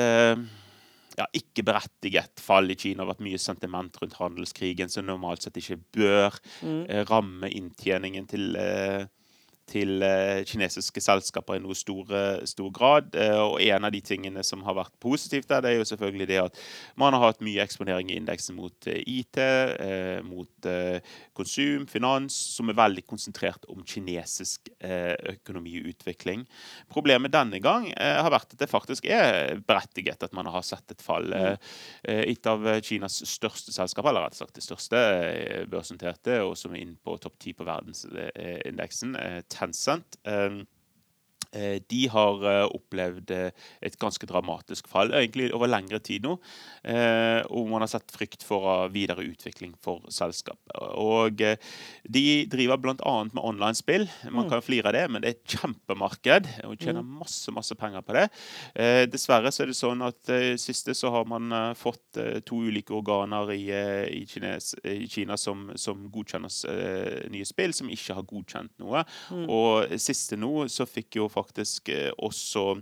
ja, 1.14 1.26
ikke 1.38 1.62
berettiget 1.66 2.40
fall 2.42 2.70
i 2.70 2.76
Kina. 2.78 3.02
Det 3.02 3.04
har 3.04 3.12
vært 3.12 3.26
mye 3.26 3.38
sentiment 3.42 3.98
rundt 4.02 4.16
handelskrigen, 4.18 4.90
som 4.90 5.06
normalt 5.06 5.44
sett 5.44 5.58
ikke 5.60 5.78
bør 5.94 6.38
Mm. 6.64 6.86
ramme 7.06 7.50
inntjeningen 7.50 8.26
til, 8.30 8.56
til 9.70 10.02
eh, 10.04 10.42
kinesiske 10.48 11.02
selskaper 11.02 11.58
i 11.58 11.62
noe 11.62 11.76
stor, 11.78 12.10
eh, 12.14 12.44
stor 12.48 12.70
grad. 12.74 13.14
Eh, 13.18 13.36
og 13.40 13.60
en 13.62 13.88
av 13.88 13.94
de 13.94 14.00
tingene 14.04 14.44
som 14.46 14.64
har 14.66 14.76
vært 14.78 14.94
positivt 15.02 15.48
der, 15.50 15.64
det 15.64 15.72
er 15.72 15.80
jo 15.80 15.88
selvfølgelig 15.88 16.28
det 16.30 16.40
at 16.42 16.60
man 17.00 17.16
har 17.16 17.28
hatt 17.28 17.44
mye 17.44 17.62
eksponering 17.64 18.12
i 18.12 18.18
indeksen 18.20 18.58
mot 18.58 18.90
eh, 18.90 19.02
IT, 19.04 19.40
mot 20.24 20.66
konsum, 21.36 21.84
finans, 21.90 22.34
som 22.54 22.70
er 22.70 22.76
veldig 22.78 23.02
konsentrert 23.08 23.66
om 23.72 23.82
kinesisk 23.86 24.68
økonomiutvikling. 24.80 26.44
Problemet 26.92 27.32
denne 27.34 27.60
gang 27.62 27.88
har 27.98 28.30
vært 28.32 28.54
at 28.54 28.62
det 28.62 28.70
faktisk 28.70 29.08
er 29.10 29.58
berettiget 29.66 30.22
at 30.24 30.34
man 30.36 30.48
har 30.50 30.64
sett 30.66 30.94
et 30.94 31.04
fall. 31.04 31.32
Eh, 32.04 32.22
et 32.34 32.46
av 32.50 32.64
Kinas 32.84 33.20
største 33.28 33.72
selskaper, 33.74 34.10
eller 34.10 34.26
rett 34.26 34.36
og 34.36 34.42
slett 34.42 34.58
det 34.58 34.64
største 34.64 35.02
børsnoterte, 35.70 36.38
og 36.44 36.56
som 36.58 36.74
er 36.74 36.84
inne 36.84 36.98
på 37.04 37.16
topp 37.22 37.38
ti 37.42 37.54
på 37.56 37.66
verdensindeksen, 37.66 39.16
Tencent. 39.54 40.18
eh, 40.24 40.64
De 41.88 42.00
har 42.12 42.44
eh, 42.50 42.64
opplevd 42.74 43.30
eh, 43.34 43.50
et 43.84 43.98
ganske 44.00 44.26
dramatisk 44.26 44.88
fall, 44.90 45.12
egentlig 45.14 45.50
over 45.54 45.70
lengre 45.70 46.00
tid 46.04 46.24
nå. 46.26 46.36
eh, 46.84 47.40
Og 47.50 47.68
man 47.70 47.84
har 47.84 47.90
sett 47.92 48.10
frykt 48.14 48.42
for 48.46 48.66
eh, 48.84 48.88
videre 48.94 49.24
utvikling 49.26 49.74
for 49.82 50.02
selskapet. 50.12 50.74
Og 51.00 51.40
eh, 51.44 51.56
de 52.08 52.24
driver 52.50 52.80
bl.a. 52.82 53.14
med 53.32 53.42
online-spill. 53.44 54.08
Man 54.30 54.44
Mm. 54.44 54.50
kan 54.50 54.62
flire 54.62 54.86
av 54.90 54.92
det, 54.96 55.04
men 55.10 55.22
det 55.22 55.28
er 55.30 55.36
et 55.38 55.54
kjempemarked, 55.54 56.48
og 56.66 56.74
tjener 56.82 57.02
masse 57.06 57.52
masse 57.54 57.74
penger 57.78 58.02
på 58.04 58.12
det. 58.16 58.24
Eh, 58.74 59.04
dessverre 59.06 59.52
så 59.54 59.62
er 59.62 59.70
det 59.70 59.76
sånn 59.78 60.02
at 60.04 60.28
eh, 60.32 60.56
siste 60.60 60.92
så 60.96 61.10
har 61.14 61.24
man 61.30 61.52
eh, 61.52 61.74
fått 61.78 62.18
eh, 62.20 62.40
to 62.44 62.56
ulike 62.66 62.92
organer 62.96 63.52
i, 63.54 63.62
eh, 63.70 64.04
i, 64.10 64.24
Kines, 64.26 64.74
i 64.84 65.06
Kina 65.08 65.36
som, 65.40 65.70
som 65.78 66.08
godkjenner 66.12 66.50
eh, 66.72 67.30
nye 67.30 67.44
spill, 67.46 67.72
som 67.76 67.88
ikke 67.92 68.14
har 68.18 68.26
godkjent 68.28 68.72
noe. 68.82 69.04
Mm. 69.30 69.46
Og 69.48 69.94
siste 70.02 70.36
nå 70.40 70.66
så 70.68 70.84
fikk 70.88 71.16
jo 71.20 71.28
faktisk 71.28 71.43
eh, 71.92 72.10
også 72.18 72.80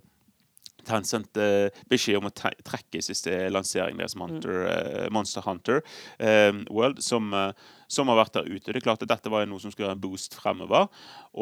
Tencent 0.83 1.39
eh, 1.39 1.69
beskjed 1.87 2.19
om 2.19 2.27
å 2.27 2.33
tre 2.35 2.51
trekke 2.67 3.03
siste 3.07 3.31
lansering 3.55 4.01
deres, 4.01 4.17
Monster, 4.19 4.65
eh, 4.67 5.11
Monster 5.15 5.45
Hunter 5.47 5.79
World, 6.71 6.99
som, 7.07 7.31
som 7.93 8.09
har 8.09 8.19
vært 8.23 8.39
der 8.39 8.49
ute. 8.49 8.73
Det 8.73 8.81
er 8.81 8.87
klart 8.87 9.03
at 9.05 9.11
Dette 9.13 9.31
var 9.33 9.45
noe 9.49 9.61
som 9.63 9.73
skulle 9.73 9.91
være 9.91 9.99
en 9.99 10.05
boost 10.05 10.37
fremover. 10.39 10.89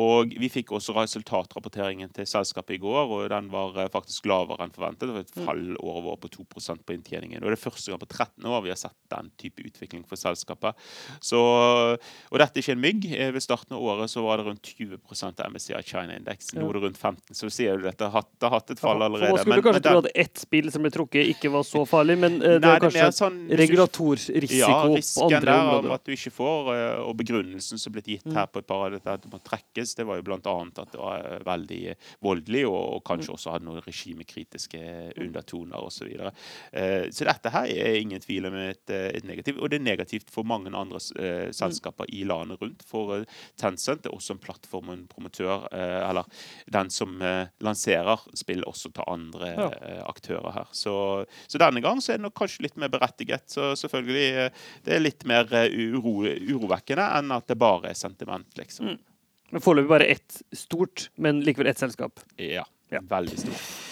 Og 0.01 0.35
Vi 0.41 0.49
fikk 0.53 0.73
også 0.77 0.95
resultatrapporteringen 0.97 2.11
til 2.15 2.27
selskapet 2.29 2.77
i 2.77 2.81
går, 2.83 3.11
og 3.15 3.29
den 3.33 3.51
var 3.53 3.77
eh, 3.79 3.91
faktisk 3.93 4.27
lavere 4.31 4.67
enn 4.67 4.75
forventet. 4.75 5.07
Det 5.09 5.17
var 5.17 5.25
et 5.27 5.45
fall 5.47 5.65
over 5.81 6.13
år 6.15 6.21
på 6.23 6.31
2% 6.37 6.85
på 6.87 6.95
inntjeningen. 6.97 7.43
Og 7.43 7.51
Det 7.51 7.59
er 7.59 7.63
første 7.65 7.91
gang 7.93 8.03
på 8.03 8.11
13 8.11 8.47
år 8.51 8.65
vi 8.67 8.73
har 8.75 8.81
sett 8.81 8.97
den 9.13 9.31
type 9.41 9.63
utvikling 9.67 10.05
for 10.09 10.19
selskapet. 10.21 10.79
Så, 11.23 11.39
og 11.41 12.39
dette 12.43 12.59
er 12.59 12.65
ikke 12.65 12.77
en 12.77 12.85
mygg. 12.85 13.07
Eh, 13.15 13.31
Ved 13.35 13.45
starten 13.45 13.77
av 13.77 13.83
året 13.83 14.11
så 14.11 14.23
var 14.27 14.41
det 14.41 14.49
rundt 14.51 14.63
20 14.75 14.99
av 15.41 15.51
MSCI 15.55 15.83
China-indeksen. 15.87 16.59
Nå 16.61 16.69
er 16.71 16.79
det 16.79 16.85
rundt 16.89 16.99
15 17.01 17.37
så 17.37 17.51
sier 17.53 17.79
du 17.79 17.87
dette 17.87 18.07
har 18.07 18.15
hatt, 18.21 18.71
et 18.71 18.79
fall 18.81 18.99
For 18.99 19.07
allerede. 19.07 19.31
Man 19.31 19.39
skulle 19.39 19.57
men- 19.57 19.65
kanskje 19.65 19.81
men 19.81 19.83
tro 19.83 19.99
at 20.05 20.11
ett 20.15 20.39
spill 20.39 20.71
som 20.73 20.83
ble 20.83 20.91
trukket, 20.91 21.31
ikke 21.35 21.51
var 21.53 21.63
så 21.67 21.85
farlig, 21.89 22.19
men 22.19 22.41
eh, 22.43 22.59
det 22.63 22.71
er 22.71 22.83
kanskje 22.85 23.09
sånn, 23.17 23.39
regulatorrisiko 23.61 24.59
ja, 24.59 25.01
på 25.01 25.27
andre 25.29 25.57
områder. 25.61 25.95
at 25.95 26.05
du 26.05 26.13
ikke 26.15 26.33
får, 26.41 26.71
eh, 26.75 27.01
og 27.05 27.15
begrunnelsen 27.21 27.79
som 27.81 27.93
blitt 27.95 28.09
gitt 28.11 28.27
Mm. 28.31 28.35
her 28.37 28.47
på 28.47 28.59
et 28.63 28.67
par 28.67 28.87
av 28.87 28.93
dette 28.97 29.13
at 29.13 29.23
det 29.23 29.31
må 29.33 29.41
trekkes, 29.45 29.95
det 29.97 30.07
var 30.07 30.21
jo 30.21 30.25
annet 30.41 30.79
at 30.79 30.93
det 30.93 31.01
var 31.01 31.21
eh, 31.25 31.39
veldig 31.47 31.95
voldelig, 32.25 32.65
og, 32.69 32.81
og 32.97 33.01
Mm. 33.01 33.07
kanskje 33.11 33.35
også 33.35 33.51
hadde 33.55 33.65
noen 33.69 33.83
regimekritiske 33.85 34.81
undertoner 35.21 35.77
osv. 35.85 36.01
Så, 36.01 36.07
videre. 36.09 36.31
Eh, 36.73 37.11
så 37.13 37.27
dette 37.29 37.51
her 37.53 37.67
er 37.69 37.99
ingen 38.01 38.21
tvil 38.23 38.47
om 38.49 38.55
et, 38.57 38.89
et 38.89 39.25
negativt, 39.29 39.59
og 39.61 39.69
det 39.69 39.81
er 39.81 39.85
negativt 39.85 40.31
for 40.33 40.43
mange 40.49 40.71
andre 40.73 40.97
Mm. 41.01 41.53
selskaper 41.53 42.07
i 42.09 42.23
landet 42.25 42.61
rundt. 42.63 42.83
For 42.87 43.25
Tencent 43.61 44.07
er 44.07 44.15
også 44.15 44.33
en 44.33 44.39
plattform 44.41 44.89
og 44.89 44.95
en 44.97 45.07
promotør, 45.11 45.67
eller 45.73 46.25
den 46.71 46.89
som 46.91 47.19
lanserer 47.61 48.21
spill, 48.35 48.63
også 48.67 48.93
til 48.95 49.05
andre 49.07 49.51
Ja. 49.57 50.03
aktører 50.09 50.53
her. 50.55 50.67
Så, 50.73 51.27
så 51.49 51.59
denne 51.59 51.83
gang 51.83 52.01
så 52.01 52.13
er 52.15 52.17
det 52.19 52.23
nok 52.29 52.35
kanskje 52.39 52.63
litt 52.63 52.77
mer 52.81 52.89
berettiget. 52.89 53.45
Så 53.51 53.75
selvfølgelig 53.77 54.51
det 54.85 54.95
er 54.95 55.01
litt 55.05 55.25
mer 55.27 55.45
uro, 55.51 56.25
urovekkende 56.39 57.07
enn 57.19 57.33
at 57.35 57.47
det 57.51 57.57
bare 57.61 57.91
er 57.91 57.99
sentiment, 57.99 58.47
liksom. 58.59 58.95
Mm. 58.95 59.61
Foreløpig 59.61 59.89
bare 59.91 60.07
ett 60.13 60.43
stort, 60.55 61.09
men 61.19 61.41
likevel 61.47 61.67
ett 61.73 61.79
selskap. 61.83 62.21
Ja, 62.39 62.65
Ja. 62.91 63.01
veldig 63.03 63.39
stort. 63.39 63.90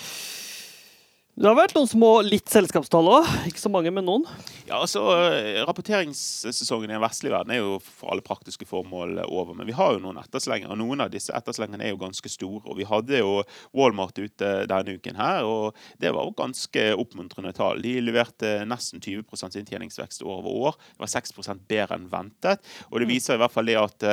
Det 1.39 1.47
har 1.47 1.55
vært 1.55 1.77
noen 1.77 1.87
små 1.87 2.09
litt 2.27 2.51
selskapstall 2.51 3.07
òg. 3.13 3.27
Ikke 3.47 3.61
så 3.63 3.71
mange, 3.71 3.93
men 3.95 4.03
noen. 4.09 4.25
Ja, 4.67 4.81
altså, 4.81 5.05
eh, 5.15 5.61
Rapporteringssesongen 5.69 6.91
i 6.91 6.97
den 6.97 7.03
vestlige 7.05 7.31
verden 7.31 7.53
er 7.55 7.61
jo 7.61 7.77
for 7.79 8.11
alle 8.11 8.25
praktiske 8.27 8.67
formål 8.67 9.21
over. 9.23 9.55
Men 9.55 9.69
vi 9.69 9.77
har 9.79 9.93
jo 9.95 10.01
noen 10.03 10.19
etterslenger, 10.19 10.73
og 10.75 10.81
noen 10.81 11.05
av 11.05 11.13
disse 11.13 11.31
etterslengene 11.31 11.87
er 11.87 11.93
jo 11.93 12.01
ganske 12.01 12.33
store. 12.33 12.65
Og 12.67 12.81
vi 12.81 12.89
hadde 12.91 13.21
jo 13.21 13.45
Walmart 13.71 14.19
ute 14.19 14.51
denne 14.67 14.97
uken 14.99 15.21
her, 15.21 15.47
og 15.47 15.79
det 16.03 16.11
var 16.11 16.27
jo 16.27 16.35
ganske 16.41 16.89
oppmuntrende 16.99 17.55
tall. 17.55 17.85
De 17.87 17.95
leverte 18.03 18.67
nesten 18.67 18.99
20 18.99 19.63
inntjeningsvekst 19.63 20.27
år 20.27 20.41
over 20.41 20.73
år. 20.73 20.81
Det 20.97 21.07
var 21.07 21.15
6 21.15 21.39
bedre 21.69 22.01
enn 22.01 22.11
ventet. 22.11 22.67
Og 22.91 22.99
det 22.99 23.13
viser 23.15 23.39
i 23.39 23.45
hvert 23.45 23.55
fall 23.55 23.71
det 23.71 23.79
at 23.79 24.11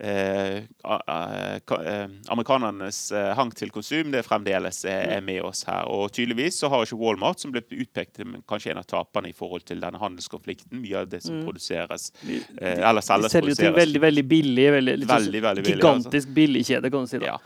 eh, 0.00 0.56
eh, 0.60 2.06
amerikanernes 2.32 3.00
eh, 3.12 3.30
hang 3.36 3.52
til 3.56 3.72
konsum 3.74 4.10
det 4.14 4.22
fremdeles 4.26 4.82
er, 4.88 5.20
med 5.24 5.42
oss 5.46 5.64
her. 5.68 5.88
Og 5.92 6.10
tydeligvis 6.16 6.60
så 6.62 6.70
har 6.72 6.86
ikke 6.86 6.98
Walmart, 7.00 7.40
som 7.42 7.52
ble 7.54 7.62
utpekt 7.70 8.20
kanskje 8.50 8.74
en 8.74 8.82
av 8.82 8.88
taperne 8.90 9.30
i 9.30 9.36
forhold 9.36 9.66
til 9.68 9.82
denne 9.82 10.00
handelskonflikten, 10.00 10.80
mye 10.82 11.02
av 11.04 11.10
det 11.12 11.22
som 11.24 11.40
Mm. 11.40 11.44
produseres 11.46 12.10
eh, 12.26 12.80
eller 12.80 13.00
selges, 13.00 13.32
selger 13.32 13.46
produseres. 13.46 13.76
veldig, 13.76 14.00
veldig 14.02 14.24
billig. 14.28 14.68
Veldig, 14.72 14.94
sånn 15.00 15.10
Veldig, 15.14 15.42
veldig 15.42 15.64
billig, 15.64 15.76
altså. 15.84 15.90
gigantisk 16.10 16.28
billigkjede, 16.36 16.90
kan 16.90 17.06
du 17.06 17.06
si. 17.12 17.18
da. 17.22 17.26
Ja. 17.34 17.38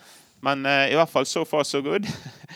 Men 0.44 0.66
uh, 0.66 0.84
i 0.92 0.96
hvert 0.98 1.08
fall 1.08 1.24
so 1.26 1.44
far 1.48 1.64
so 1.64 1.82
good. 1.82 2.06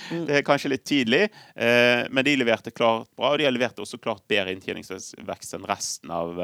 Mm. 0.09 0.23
Det 0.29 0.37
er 0.39 0.43
kanskje 0.47 0.71
litt 0.71 0.85
tidlig, 0.87 1.25
uh, 1.59 2.07
men 2.15 2.25
de 2.25 2.33
leverte 2.39 2.71
klart 2.71 3.09
bra. 3.19 3.33
Og 3.33 3.41
de 3.41 3.45
har 3.45 3.53
levert 3.53 3.81
også 3.83 3.99
klart 4.01 4.23
bedre 4.31 4.55
inntjeningsvekst 4.55 5.57
enn 5.59 5.67
resten 5.69 6.13
av 6.15 6.39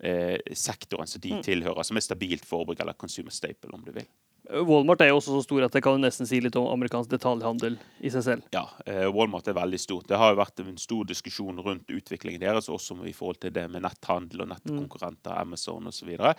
eh, 0.00 0.38
sektoren 0.52 1.06
som 1.06 1.20
de 1.20 1.32
Mm. 1.36 1.42
tilhører, 1.42 1.84
som 1.84 1.96
er 1.96 2.00
stabilt 2.04 2.44
forbruk 2.44 2.80
eller 2.80 2.92
consumer 2.94 3.30
staple, 3.30 3.72
om 3.74 3.82
du 3.84 3.92
vil. 3.92 4.06
Walmart 4.48 5.00
er 5.02 5.08
jo 5.08 5.16
også 5.18 5.32
så 5.34 5.42
stor 5.42 5.64
at 5.64 5.72
det 5.72 5.82
kan 5.82 5.98
nesten 6.00 6.24
si 6.24 6.38
litt 6.38 6.54
om 6.54 6.68
amerikansk 6.70 7.10
detaljhandel 7.10 7.78
i 8.00 8.08
seg 8.14 8.22
selv. 8.22 8.42
Ja, 8.54 8.68
eh, 8.86 9.08
Walmart 9.10 9.48
er 9.48 9.54
veldig 9.54 9.80
stort. 9.80 10.06
Det 10.06 10.16
har 10.16 10.30
jo 10.34 10.38
vært 10.38 10.60
en 10.62 10.76
stor 10.78 11.04
diskusjon 11.04 11.58
rundt 11.58 11.88
utviklingen 11.90 12.38
deres, 12.38 12.68
også 12.68 12.94
i 13.08 13.12
forhold 13.12 13.40
til 13.40 13.50
det 13.50 13.68
med 13.68 13.82
netthandel 13.82 14.42
og 14.42 14.48
nettkonkurrenter, 14.52 15.34
Amazon 15.40 15.88
osv. 15.90 16.08
Eh, 16.14 16.36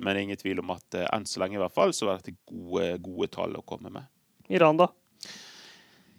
men 0.00 0.02
det 0.02 0.16
er 0.16 0.22
ingen 0.24 0.36
tvil 0.36 0.58
om 0.64 0.70
at 0.74 0.94
eh, 0.98 1.06
enn 1.12 1.24
så 1.30 1.38
lenge 1.44 1.54
i 1.54 1.62
hvert 1.62 1.72
fall, 1.76 1.92
så 1.94 2.10
er 2.10 2.18
dette 2.18 2.34
gode, 2.50 2.98
gode 3.06 3.30
tall 3.30 3.54
å 3.54 3.62
komme 3.64 3.88
med. 3.92 4.02
Iran, 4.50 4.76
da? 4.76 4.88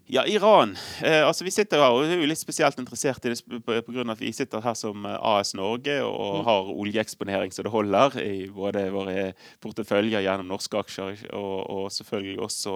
Ja, 0.07 0.21
Iran. 0.29 0.75
Eh, 1.01 1.27
altså 1.27 1.43
Vi 1.47 1.49
sitter 1.51 1.81
her 1.81 1.89
og 1.95 2.03
er 2.05 2.19
jo 2.19 2.27
litt 2.29 2.37
spesielt 2.37 2.77
interessert 2.77 3.23
i 3.25 3.31
det 3.33 3.39
pga. 3.65 4.03
at 4.11 4.19
vi 4.21 4.29
sitter 4.37 4.61
her 4.61 4.75
som 4.77 5.05
eh, 5.05 5.15
AS 5.17 5.55
Norge 5.57 5.95
og 6.05 6.35
Mm. 6.35 6.43
har 6.45 6.69
oljeeksponering 6.69 7.51
så 7.51 7.63
det 7.63 7.71
holder 7.73 8.19
i 8.21 8.47
både 8.53 8.91
våre 8.93 9.33
porteføljer 9.61 10.21
gjennom 10.21 10.47
norske 10.47 10.77
aksjer 10.77 11.25
og, 11.33 11.69
og 11.69 11.89
selvfølgelig 11.91 12.39
også 12.39 12.75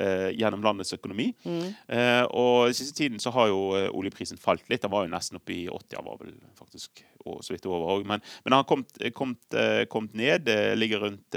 eh, 0.00 0.30
gjennom 0.40 0.62
landets 0.64 0.92
økonomi. 0.96 1.34
Mm. 1.44 1.74
Eh, 1.88 2.24
og 2.32 2.70
den 2.70 2.74
siste 2.80 2.96
tiden 2.96 3.20
så 3.20 3.30
har 3.36 3.48
jo 3.52 3.76
eh, 3.76 3.90
oljeprisen 3.92 4.40
falt 4.40 4.64
litt. 4.70 4.80
Den 4.82 4.90
var 4.90 5.04
jo 5.04 5.12
nesten 5.12 5.36
oppe 5.36 5.52
i 5.52 5.68
80, 5.68 5.96
han 6.00 6.08
var 6.08 6.16
vel 6.24 6.34
faktisk 6.56 7.04
og 7.26 7.42
så 7.44 7.52
vidt 7.52 7.66
over 7.68 7.98
òg. 7.98 8.06
Men, 8.08 8.22
men 8.44 8.52
han 8.54 8.62
har 8.64 8.68
kommet, 8.70 8.96
kommet, 9.12 9.44
eh, 9.52 9.84
kommet 9.84 10.14
ned. 10.16 10.46
Det 10.48 10.78
ligger 10.80 11.04
rundt 11.04 11.36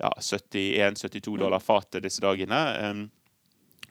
ja, 0.00 0.10
71-72 0.22 1.34
dollar 1.38 1.58
fatet 1.58 2.04
disse 2.06 2.22
dagene. 2.22 2.60
Um, 2.90 3.08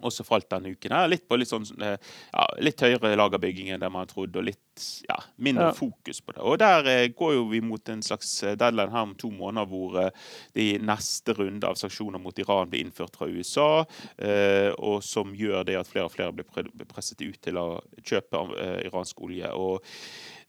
også 0.01 0.25
falt 0.27 0.49
denne 0.49 0.71
uken. 0.75 0.91
her, 0.95 1.07
Litt 1.11 1.27
på 1.27 1.37
litt 1.39 1.49
sånn 1.51 1.65
eh, 1.81 1.97
ja, 2.33 2.45
litt 2.63 2.81
høyere 2.81 3.15
lagerbygging 3.19 3.69
enn 3.73 3.81
det 3.83 3.89
man 3.91 4.07
trodde, 4.07 4.39
og 4.39 4.45
litt 4.49 4.85
ja, 5.09 5.17
mindre 5.37 5.69
Ja. 5.69 5.73
fokus 5.75 6.21
på 6.23 6.31
det. 6.35 6.41
Og 6.41 6.57
der 6.61 6.87
eh, 6.87 7.07
går 7.11 7.33
jo 7.35 7.45
vi 7.51 7.59
mot 7.61 7.89
en 7.89 8.01
slags 8.05 8.31
eh, 8.43 8.55
deadline 8.55 8.91
her 8.93 9.01
om 9.09 9.15
to 9.19 9.29
måneder, 9.31 9.67
hvor 9.67 10.11
de 10.55 10.67
neste 10.79 11.33
runde 11.35 11.67
av 11.67 11.75
sanksjoner 11.75 12.19
mot 12.23 12.39
Iran 12.39 12.69
blir 12.71 12.85
innført 12.85 13.15
fra 13.19 13.27
USA, 13.27 13.85
eh, 14.17 14.71
og 14.77 15.03
som 15.03 15.33
gjør 15.35 15.65
det 15.67 15.75
at 15.79 15.87
flere 15.91 16.05
og 16.07 16.15
flere 16.15 16.31
blir 16.33 16.87
presset 16.89 17.21
ut 17.21 17.39
til 17.43 17.59
å 17.59 17.67
kjøpe 18.01 18.45
iransk 18.87 19.19
olje. 19.21 19.51
og 19.53 19.83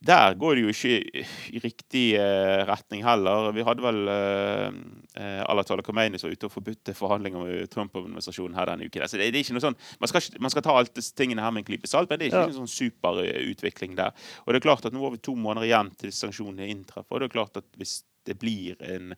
der 0.01 0.33
går 0.33 0.55
det 0.57 0.61
jo 0.63 0.71
ikke 0.73 1.23
i 1.53 1.59
riktig 1.61 2.03
eh, 2.17 2.61
retning 2.65 3.03
heller. 3.05 3.51
Vi 3.53 3.65
hadde 3.67 3.83
vel 3.85 3.99
eh, 4.09 4.79
eh, 5.21 5.43
Ayatollah 5.45 5.85
Khomeini 5.85 6.17
som 6.17 6.29
var 6.29 6.33
ute 6.39 6.47
og 6.49 6.53
forbudte 6.55 6.95
forhandlinger 6.97 7.43
med 7.45 7.69
Trump-administrasjonen 7.69 8.57
her 8.57 8.71
denne 8.71 8.87
uken. 8.89 9.05
Så 9.05 9.19
det, 9.21 9.29
det 9.29 9.37
er 9.41 9.45
ikke 9.45 9.57
noe 9.59 9.65
sånn, 9.67 9.77
man 10.01 10.09
skal, 10.09 10.25
man 10.41 10.53
skal 10.53 10.65
ta 10.65 10.73
alt 10.79 10.95
disse 10.97 11.13
tingene 11.17 11.45
her 11.45 11.53
med 11.53 11.61
en 11.61 11.69
klype 11.69 11.89
salt, 11.91 12.09
men 12.09 12.17
det 12.17 12.27
er 12.27 12.33
ikke 12.33 12.41
Ja. 12.47 12.49
en 12.49 12.59
sånn 12.63 12.73
super 12.73 13.21
eh, 13.21 13.93
der. 14.01 14.15
Og 14.45 14.53
det 14.53 14.61
er 14.61 14.65
klart 14.65 14.85
at 14.89 14.93
Nå 14.97 15.03
har 15.05 15.13
vi 15.13 15.21
to 15.21 15.35
måneder 15.37 15.69
igjen 15.69 15.93
til 16.01 16.11
sanksjonene 16.11 16.67
inntreffer. 16.73 17.13
og 17.13 17.21
det 17.21 17.29
er 17.29 17.37
klart 17.37 17.61
at 17.61 17.69
hvis 17.77 18.01
det 18.25 18.39
blir 18.41 18.75
en 18.81 19.13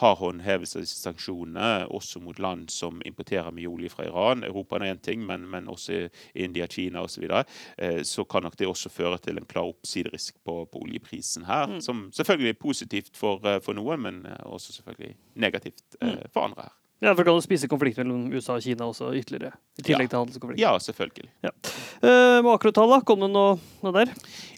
hard 0.00 0.18
håndhevelse 0.20 0.78
av 0.78 0.84
disse 0.84 1.00
sanksjonene, 1.00 1.86
også 1.94 2.20
mot 2.24 2.38
land 2.42 2.70
som 2.72 3.00
importerer 3.08 3.54
mye 3.54 3.70
olje 3.70 3.90
fra 3.92 4.06
Iran. 4.08 4.44
Europa 4.44 4.76
er 4.80 4.90
én 4.92 5.02
ting, 5.02 5.24
men, 5.26 5.46
men 5.50 5.68
også 5.72 6.06
India, 6.34 6.66
Kina 6.66 7.02
osv. 7.02 7.16
Så, 7.16 7.20
videre, 7.24 7.44
eh, 7.78 8.02
så 8.04 8.24
kan 8.28 8.44
nok 8.44 8.58
det 8.60 8.68
også 8.68 8.92
føre 8.92 9.18
til 9.24 9.38
en 9.40 9.48
klar 9.48 9.70
oppsiderisk 9.70 10.36
på, 10.44 10.58
på 10.72 10.82
oljeprisen 10.84 11.46
her. 11.48 11.66
Mm. 11.66 11.80
Som 11.80 12.10
selvfølgelig 12.12 12.52
er 12.52 12.60
positivt 12.60 13.16
for, 13.16 13.40
eh, 13.48 13.60
for 13.64 13.78
noen, 13.78 14.02
men 14.04 14.26
eh, 14.26 14.42
også 14.44 14.76
selvfølgelig 14.76 15.16
negativt 15.34 15.82
Mm. 15.96 16.18
for 16.32 16.40
andre 16.44 16.62
her. 16.62 16.72
Ja, 17.04 17.12
for 17.12 17.26
kan 17.28 17.36
du 17.36 17.42
spise 17.44 17.68
konflikten 17.68 18.06
mellom 18.08 18.30
USA 18.32 18.54
og 18.56 18.62
Kina 18.64 18.86
også 18.88 19.10
ytterligere? 19.18 19.52
I 19.76 19.82
tillegg 19.84 20.08
til 20.08 20.16
handelskonflikt. 20.22 20.60
Ja, 20.62 20.70
selvfølgelig. 20.80 21.26
Eh, 21.44 22.38
makrotall, 22.44 22.94
da? 22.94 22.98
Kom 23.04 23.20
det 23.20 23.28
noe, 23.34 23.58
noe 23.84 23.92
der? 23.92 24.08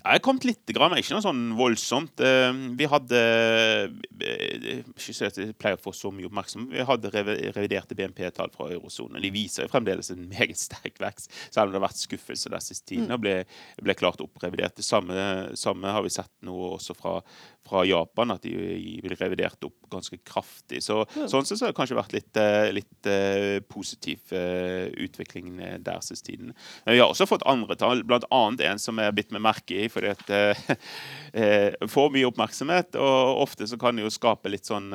Ja, 0.05 0.13
jeg 0.15 0.23
kom 0.23 0.39
litt, 0.47 0.63
grann, 0.71 0.93
men 0.93 1.01
ikke 1.03 1.17
noe 1.17 1.25
sånn 1.25 1.41
voldsomt. 1.59 2.23
Eh, 2.23 2.61
Vi 2.79 2.87
hadde 2.87 3.23
eh, 4.23 4.85
Ikke 4.95 5.17
så 5.17 5.27
at 5.27 5.41
jeg 5.43 5.57
pleier 5.59 5.81
å 5.81 5.83
få 5.83 5.91
så 5.97 6.13
mye 6.15 6.29
oppmerksomhet. 6.31 6.77
Vi 6.77 6.87
hadde 6.87 7.11
reviderte 7.57 7.99
BNP-tall 7.99 8.55
fra 8.55 8.71
eurosonen. 8.71 9.19
De 9.25 9.33
viser 9.35 9.67
jo 9.67 9.73
fremdeles 9.73 10.13
en 10.15 10.29
meget 10.31 10.63
sterk 10.63 11.03
vekst, 11.03 11.35
selv 11.51 11.67
om 11.67 11.75
det 11.75 11.81
har 11.81 11.89
vært 11.89 12.05
skuffelse 12.05 12.55
den 12.55 12.65
siste 12.69 12.93
tiden. 12.93 13.11
Og 13.15 13.23
ble, 13.27 13.35
ble 13.83 13.99
klart 13.99 14.23
opprevidert. 14.23 14.79
Det 14.79 14.87
samme, 14.87 15.19
samme 15.59 15.91
har 15.99 16.07
vi 16.07 16.15
sett 16.15 16.31
nå 16.47 16.55
også 16.77 16.95
fra, 16.99 17.19
fra 17.69 17.85
Japan, 17.87 18.33
at 18.35 18.45
de 18.45 18.53
blir 19.05 19.17
revidert 19.21 19.65
opp 19.67 19.89
ganske 19.93 20.19
kraftig. 20.27 20.81
Så, 20.85 21.03
Sånn 21.29 21.47
sett 21.47 21.61
så 21.61 21.67
har 21.67 21.73
det 21.73 21.79
kanskje 21.79 21.99
vært 21.99 22.15
litt, 22.17 22.41
eh, 22.41 22.69
litt 22.75 23.09
eh, 23.11 23.59
positiv 23.69 24.33
eh, 24.37 24.89
utvikling 25.05 25.57
der 25.85 26.03
siste 26.05 26.33
tiden. 26.33 26.53
Men 26.85 26.97
vi 26.97 27.03
har 27.03 27.13
også 27.13 27.29
fått 27.29 27.47
andre 27.49 27.77
tall, 27.79 28.05
annet 28.05 28.65
en 28.69 28.83
som 28.83 28.99
jeg 28.99 29.11
har 29.11 29.17
bitt 29.17 29.35
meg 29.35 29.45
merke 29.45 29.83
i, 29.85 29.89
fordi 29.93 30.13
at 30.15 30.33
eh, 31.43 31.89
får 31.89 32.15
mye 32.15 32.31
oppmerksomhet, 32.31 32.99
og 33.01 33.45
ofte 33.45 33.69
så 33.69 33.81
kan 33.81 33.97
det 33.97 34.07
jo 34.07 34.15
skape 34.15 34.53
litt 34.53 34.69
sånn, 34.69 34.91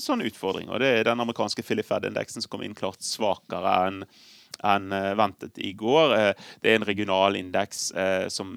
sånn 0.00 0.24
utfordringer. 0.26 0.80
Det 0.82 0.92
er 0.92 1.10
den 1.10 1.22
amerikanske 1.22 1.64
Philip 1.66 1.86
Fed-indeksen 1.88 2.44
som 2.44 2.52
kom 2.52 2.64
inn 2.66 2.76
klart 2.76 3.04
svakere 3.04 3.76
enn 3.86 4.02
enn 4.64 4.92
eh, 4.92 5.12
ventet 5.18 5.58
i 5.58 5.72
går. 5.72 6.14
Eh, 6.16 6.32
Det 6.60 6.72
er 6.72 6.80
en 6.80 6.88
regional 6.88 7.36
indeks 7.36 7.90
eh, 7.92 8.26
som 8.32 8.56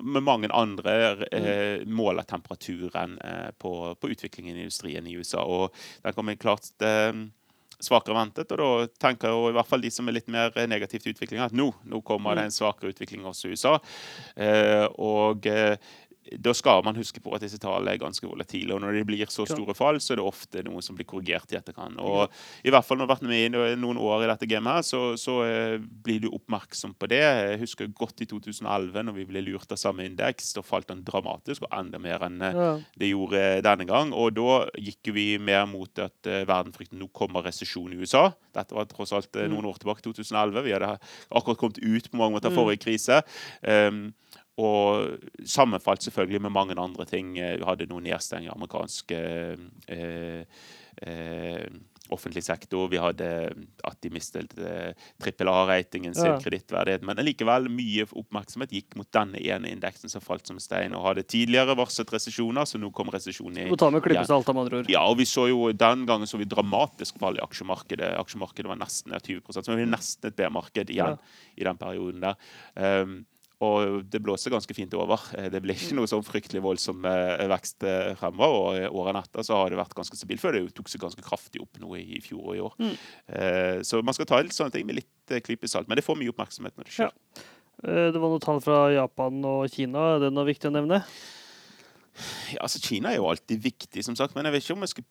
med 0.00 0.22
mange 0.24 0.50
andre 0.52 1.26
eh, 1.30 1.86
måler 1.86 2.22
temperaturen 2.22 3.18
på, 3.58 3.94
på 4.00 4.10
utviklingen 4.10 4.56
i 4.56 4.64
industrien 4.66 5.06
i 5.06 5.16
USA. 5.16 5.42
Og 5.44 5.74
den 6.02 6.14
kom 6.14 6.30
inn 6.30 6.40
klart 6.40 6.70
svakere 7.84 8.16
ventet, 8.16 8.52
og 8.54 8.58
da 8.60 8.86
tenker 9.08 9.32
jo 9.32 9.48
i 9.50 9.54
hvert 9.56 9.68
fall 9.68 9.82
de 9.82 9.90
som 9.92 10.08
er 10.08 10.16
litt 10.16 10.30
mer 10.32 10.54
negativt 10.70 11.06
i 11.06 11.12
utviklingen, 11.12 11.44
at 11.46 11.56
nå, 11.56 11.66
nå 11.90 12.00
kommer 12.06 12.38
det 12.38 12.46
en 12.48 12.54
svakere 12.54 12.94
utvikling 12.94 13.26
også 13.28 13.50
i 13.50 13.56
USA. 13.56 13.74
Og 15.02 15.48
da 16.40 16.54
skal 16.56 16.84
man 16.86 16.98
huske 16.98 17.20
på 17.22 17.34
at 17.36 17.44
disse 17.44 17.60
tallene 17.62 17.94
er 17.94 18.02
ganske 18.02 18.26
volatile. 18.26 18.74
Og 18.76 18.82
når 18.82 18.98
det 18.98 19.04
blir 19.08 19.30
så 19.32 19.46
store 19.48 19.76
fall, 19.76 20.00
så 20.02 20.14
er 20.14 20.20
det 20.20 20.26
ofte 20.26 20.64
noe 20.66 20.82
som 20.84 20.96
blir 20.96 21.08
korrigert 21.08 21.52
i 21.52 21.58
etterkant. 21.58 22.00
Og 22.00 22.32
i 22.64 22.72
hvert 22.72 22.86
fall 22.86 22.98
når 22.98 23.06
du 23.06 23.12
har 23.12 23.18
vært 23.18 23.28
med 23.28 23.44
i 23.44 23.74
noen 23.80 24.00
år 24.00 24.24
i 24.24 24.30
dette 24.32 24.48
gamet, 24.50 24.78
her, 24.78 24.86
så, 24.86 25.02
så 25.20 25.38
eh, 25.44 25.76
blir 25.78 26.22
du 26.24 26.30
oppmerksom 26.32 26.96
på 26.98 27.10
det. 27.12 27.20
Jeg 27.22 27.60
husker 27.64 27.92
godt 27.96 28.24
i 28.24 28.28
2011, 28.30 29.04
når 29.04 29.18
vi 29.18 29.28
ble 29.28 29.44
lurt 29.44 29.74
av 29.74 29.80
samme 29.80 30.06
indeks. 30.08 30.54
Da 30.56 30.64
falt 30.64 30.88
den 30.90 31.04
dramatisk, 31.06 31.66
og 31.66 31.76
enda 31.76 32.00
mer 32.02 32.24
enn 32.26 32.40
eh, 32.44 32.62
det 33.00 33.12
gjorde 33.12 33.44
denne 33.66 33.88
gang. 33.88 34.14
Og 34.16 34.34
da 34.38 34.64
gikk 34.80 35.12
vi 35.14 35.28
mer 35.38 35.68
mot 35.70 35.92
at 36.00 36.16
verdenfrykten 36.24 36.64
verden 36.64 36.74
fryktet 36.74 36.98
nå 36.98 37.08
kommer 37.14 37.44
resesjon 37.44 37.92
i 37.92 38.00
USA. 38.00 38.32
Dette 38.54 38.74
var 38.76 38.88
tross 38.90 39.12
alt 39.16 39.36
eh, 39.36 39.48
noen 39.50 39.66
år 39.68 39.78
tilbake, 39.80 40.04
2011. 40.04 40.64
Vi 40.64 40.74
hadde 40.74 40.92
akkurat 41.30 41.60
kommet 41.60 41.80
ut 41.82 42.10
på 42.10 42.20
mange 42.20 42.36
måter 42.36 42.50
av 42.50 42.58
forrige 42.58 42.84
krise. 42.86 43.20
Um, 43.62 44.12
og 44.56 45.18
sammenfalt 45.44 46.04
selvfølgelig 46.06 46.42
med 46.46 46.52
mange 46.54 46.76
andre 46.78 47.04
ting. 47.10 47.36
Eh, 47.38 47.56
Vi 47.58 47.64
hadde 47.66 47.88
noen 47.90 48.04
nedstengninger, 48.06 48.54
amerikansk 48.54 49.10
eh, 49.10 49.56
eh, 49.88 50.44
eh, 51.02 51.66
offentlig 52.12 52.42
sektor. 52.44 52.86
Vi 52.92 52.98
hadde 53.00 53.26
at 53.82 53.96
de 54.04 54.10
mistet 54.12 54.52
uh, 54.60 54.92
trippel 55.24 55.48
A-ratingen 55.48 56.12
sin, 56.14 56.26
Ja. 56.28 56.34
kredittverdighet. 56.38 57.02
Men 57.02 57.16
likevel 57.24 57.70
mye 57.72 58.04
oppmerksomhet 58.12 58.70
gikk 58.76 58.94
mot 59.00 59.08
denne 59.10 59.40
ene 59.40 59.72
indeksen 59.72 60.12
som 60.12 60.20
falt 60.20 60.46
som 60.46 60.60
stein. 60.60 60.92
Og 60.94 61.02
hadde 61.08 61.24
tidligere 61.24 61.74
varslet 61.74 62.12
resesjoner, 62.12 62.68
så 62.68 62.78
nå 62.78 62.92
kom 62.92 63.08
resesjonen 63.08 63.56
i 63.62 63.64
Du 63.64 63.72
må 63.72 63.80
ta 63.80 63.88
med 63.90 64.04
klippesalt, 64.04 64.46
med 64.52 64.62
andre 64.66 64.82
ord. 64.82 64.90
ja, 64.92 65.00
og 65.08 65.16
vi 65.18 65.24
så 65.24 65.48
jo 65.48 65.72
Den 65.72 66.04
gangen 66.06 66.28
så 66.28 66.38
vi 66.38 66.44
dramatisk 66.44 67.18
fall 67.18 67.40
i 67.40 67.42
aksjemarkedet. 67.42 68.12
Aksjemarkedet 68.20 68.68
var 68.68 68.76
nesten 68.76 69.10
ned 69.10 69.22
20% 69.24 69.64
så 69.64 69.74
vi 69.74 69.82
var 69.86 69.96
nesten 69.96 70.28
et 70.28 70.36
B-marked 70.36 70.90
igjen 70.92 71.18
i 71.56 71.64
den 71.64 71.76
perioden 71.80 72.20
der. 72.20 72.36
Um, 72.76 73.24
og 73.62 74.02
det 74.10 74.20
blåser 74.22 74.52
ganske 74.52 74.74
fint 74.74 74.94
over. 74.98 75.20
Eh, 75.38 75.46
Det 75.52 75.60
blir 75.62 75.76
ikke 75.78 75.96
noe 75.98 76.10
sånn 76.10 76.24
fryktelig 76.26 76.62
voldsom 76.64 77.04
eh, 77.06 77.44
vekst 77.50 77.86
eh, 77.86 78.12
fremover. 78.18 78.88
Og 78.90 78.98
årene 79.04 79.22
etter 79.22 79.46
så 79.46 79.60
har 79.60 79.70
det 79.70 79.78
vært 79.78 79.94
ganske 79.94 80.18
stabilt, 80.18 80.42
før 80.42 80.56
det 80.56 80.64
tok 80.74 80.90
seg 80.90 81.04
ganske 81.04 81.24
kraftig 81.24 81.62
opp 81.62 81.78
nå 81.82 81.94
i, 82.00 82.18
fjor 82.24 82.42
og 82.50 82.56
i 82.56 82.62
år. 82.64 82.74
Mm. 82.82 82.94
Så 83.86 84.00
man 84.04 84.16
skal 84.16 84.28
ta 84.28 84.40
litt 84.42 84.56
sånne 84.56 84.74
ting 84.74 84.86
med 84.88 84.98
litt 84.98 85.36
klype 85.46 85.70
salt. 85.70 85.88
Men 85.88 86.00
det 86.00 86.06
får 86.06 86.18
mye 86.18 86.32
oppmerksomhet 86.34 86.76
når 86.76 86.88
det 86.88 86.96
skjer. 86.96 87.14
Ja. 87.14 87.44
Det 87.84 88.20
var 88.20 88.30
noen 88.30 88.42
tall 88.42 88.60
fra 88.64 88.84
Japan 88.94 89.40
og 89.48 89.66
Kina. 89.72 90.14
Er 90.14 90.26
det 90.26 90.34
noe 90.34 90.46
viktig 90.48 90.70
å 90.70 90.74
nevne? 90.74 91.02
Ja, 92.54 92.62
altså 92.66 92.80
Kina 92.82 93.10
er 93.10 93.18
jo 93.18 93.28
alltid 93.30 93.62
viktig, 93.64 94.04
som 94.06 94.16
sagt, 94.18 94.36
men 94.36 94.46
jeg 94.46 94.54
vet 94.54 94.66
ikke 94.66 94.76
om 94.76 94.86
jeg 94.86 94.92
skulle 94.92 95.10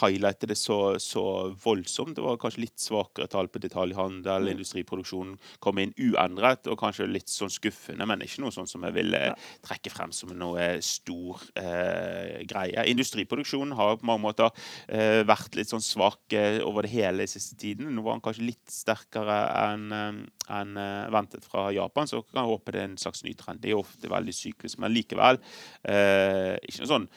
highlighte 0.00 0.48
det 0.50 0.56
så, 0.58 0.98
så 1.02 1.24
voldsomt. 1.62 2.16
Det 2.16 2.24
var 2.24 2.40
kanskje 2.40 2.64
litt 2.64 2.80
svakere 2.82 3.28
tall 3.30 3.50
på 3.52 3.62
detaljhandel, 3.62 4.42
Mm. 4.42 4.56
Industriproduksjonen 4.56 5.36
kom 5.62 5.78
inn 5.78 5.92
uendret, 6.00 6.66
og 6.70 6.78
kanskje 6.80 7.06
litt 7.10 7.30
sånn 7.30 7.52
skuffende, 7.52 8.06
men 8.08 8.24
ikke 8.24 8.42
noe 8.42 8.54
sånn 8.54 8.68
som 8.68 8.84
jeg 8.86 8.96
ville 8.96 9.20
trekke 9.64 9.92
frem 9.92 10.12
som 10.14 10.32
noe 10.36 10.66
stor 10.84 11.42
eh, 11.58 12.42
greie. 12.48 12.86
Industriproduksjonen 12.92 13.76
har 13.78 13.98
på 14.00 14.08
mange 14.08 14.24
måter 14.26 14.50
eh, 14.88 15.22
vært 15.28 15.56
litt 15.58 15.72
sånn 15.72 15.84
svak 15.84 16.34
eh, 16.36 16.60
over 16.64 16.86
det 16.86 16.94
hele 16.94 17.26
siste 17.30 17.58
tiden. 17.60 17.92
Nå 17.94 18.04
var 18.04 18.18
den 18.18 18.24
kanskje 18.24 18.48
litt 18.50 18.72
sterkere 18.72 19.38
enn 19.62 19.92
en, 19.92 20.22
enn, 20.48 20.76
eh, 20.76 21.10
ventet 21.12 21.46
fra 21.46 21.68
Japan, 21.74 22.08
så 22.10 22.22
kan 22.24 22.42
jeg 22.42 22.52
håpe 22.52 22.74
det 22.74 22.82
er 22.82 22.90
en 22.90 22.98
slags 23.00 23.24
ny 23.26 23.34
trend. 23.38 23.62
Det 23.62 23.72
er 23.72 23.80
ofte 23.80 24.10
veldig 24.12 24.34
syklisk, 24.36 24.80
men 24.82 24.94
likevel 24.94 25.40
eh, 25.82 26.56
ikke 26.68 26.84
noe 26.84 26.92
sånn 26.94 27.08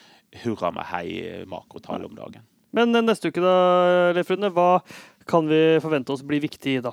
hurra 0.43 0.71
med 0.75 0.87
hei 0.91 1.45
makrotall 1.49 2.05
om 2.07 2.15
dagen. 2.17 2.43
Men 2.75 2.91
neste 3.05 3.31
uke, 3.31 3.39
da, 3.43 4.11
Leif 4.15 4.29
Rune, 4.33 4.51
hva 4.51 4.81
kan 5.29 5.47
vi 5.47 5.79
forvente 5.83 6.11
oss 6.11 6.25
blir 6.27 6.43
viktig 6.43 6.81
da? 6.83 6.91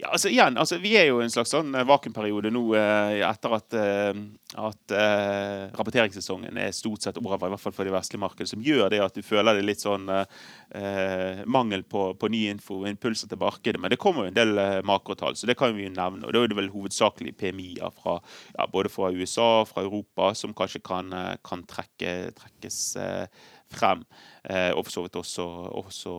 Ja, 0.00 0.08
altså 0.14 0.30
igjen, 0.32 0.56
altså 0.56 0.78
Vi 0.80 0.94
er 0.96 1.10
jo 1.10 1.18
i 1.20 1.26
en 1.26 1.32
slags 1.32 1.50
sånn 1.52 1.74
eh, 1.76 1.84
vakuumperiode 1.84 2.48
nå 2.54 2.62
eh, 2.78 3.18
etter 3.26 3.52
at, 3.52 3.74
eh, 3.76 4.20
at 4.62 4.94
eh, 4.96 5.66
rapporteringssesongen 5.76 6.56
er 6.56 6.72
stort 6.72 7.04
sett 7.04 7.18
over, 7.20 7.36
i 7.36 7.52
hvert 7.52 7.60
fall 7.60 7.74
for 7.76 7.84
de 7.84 7.92
vestlige 7.92 8.22
markedene, 8.22 8.48
som 8.48 8.64
gjør 8.64 8.88
det 8.94 9.02
at 9.04 9.18
du 9.18 9.20
føler 9.26 9.58
det 9.58 9.66
litt 9.66 9.84
sånn 9.84 10.08
eh, 10.14 11.44
mangel 11.44 11.84
på, 11.84 12.06
på 12.16 12.32
ny 12.32 12.46
info 12.54 12.80
impulser 12.88 13.28
til 13.28 13.42
markedet. 13.42 13.82
Men 13.82 13.92
det 13.92 14.00
kommer 14.00 14.24
jo 14.24 14.32
en 14.32 14.40
del 14.40 14.56
eh, 14.62 14.80
makrotall, 14.88 15.36
så 15.36 15.50
det 15.50 15.58
kan 15.60 15.76
vi 15.76 15.84
jo 15.84 15.92
nevne. 15.92 16.24
og 16.24 16.32
Da 16.32 16.46
er 16.46 16.54
det 16.54 16.60
vel 16.62 16.72
hovedsakelig 16.72 17.36
PMI-er 17.42 17.92
fra 18.00 18.16
ja, 18.56 18.70
både 18.72 18.92
fra 18.92 19.12
USA 19.12 19.50
og 19.60 19.72
fra 19.74 19.84
Europa 19.84 20.32
som 20.38 20.56
kanskje 20.56 20.80
kan, 20.86 21.12
kan 21.44 21.68
trekke, 21.68 22.30
trekkes 22.40 22.84
eh, 22.96 23.48
frem. 23.74 24.02
Eh, 24.44 24.70
og 24.72 24.86
for 24.86 24.94
så 24.94 25.02
vidt 25.04 25.18
også, 25.20 25.44
også 25.80 26.14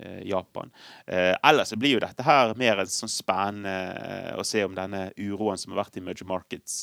eh, 0.00 0.20
Japan. 0.30 0.70
Eh, 1.06 1.34
ellers 1.46 1.72
så 1.72 1.78
blir 1.80 1.96
jo 1.96 2.02
dette 2.02 2.24
her 2.24 2.54
mer 2.60 2.80
en 2.82 2.90
sånn 2.90 3.12
spennende 3.12 4.36
å 4.40 4.44
se 4.46 4.64
om 4.64 4.74
denne 4.76 5.08
uroen 5.18 5.60
som 5.60 5.74
har 5.74 5.82
vært 5.84 6.00
i 6.00 6.04
major 6.04 6.28
markets, 6.30 6.82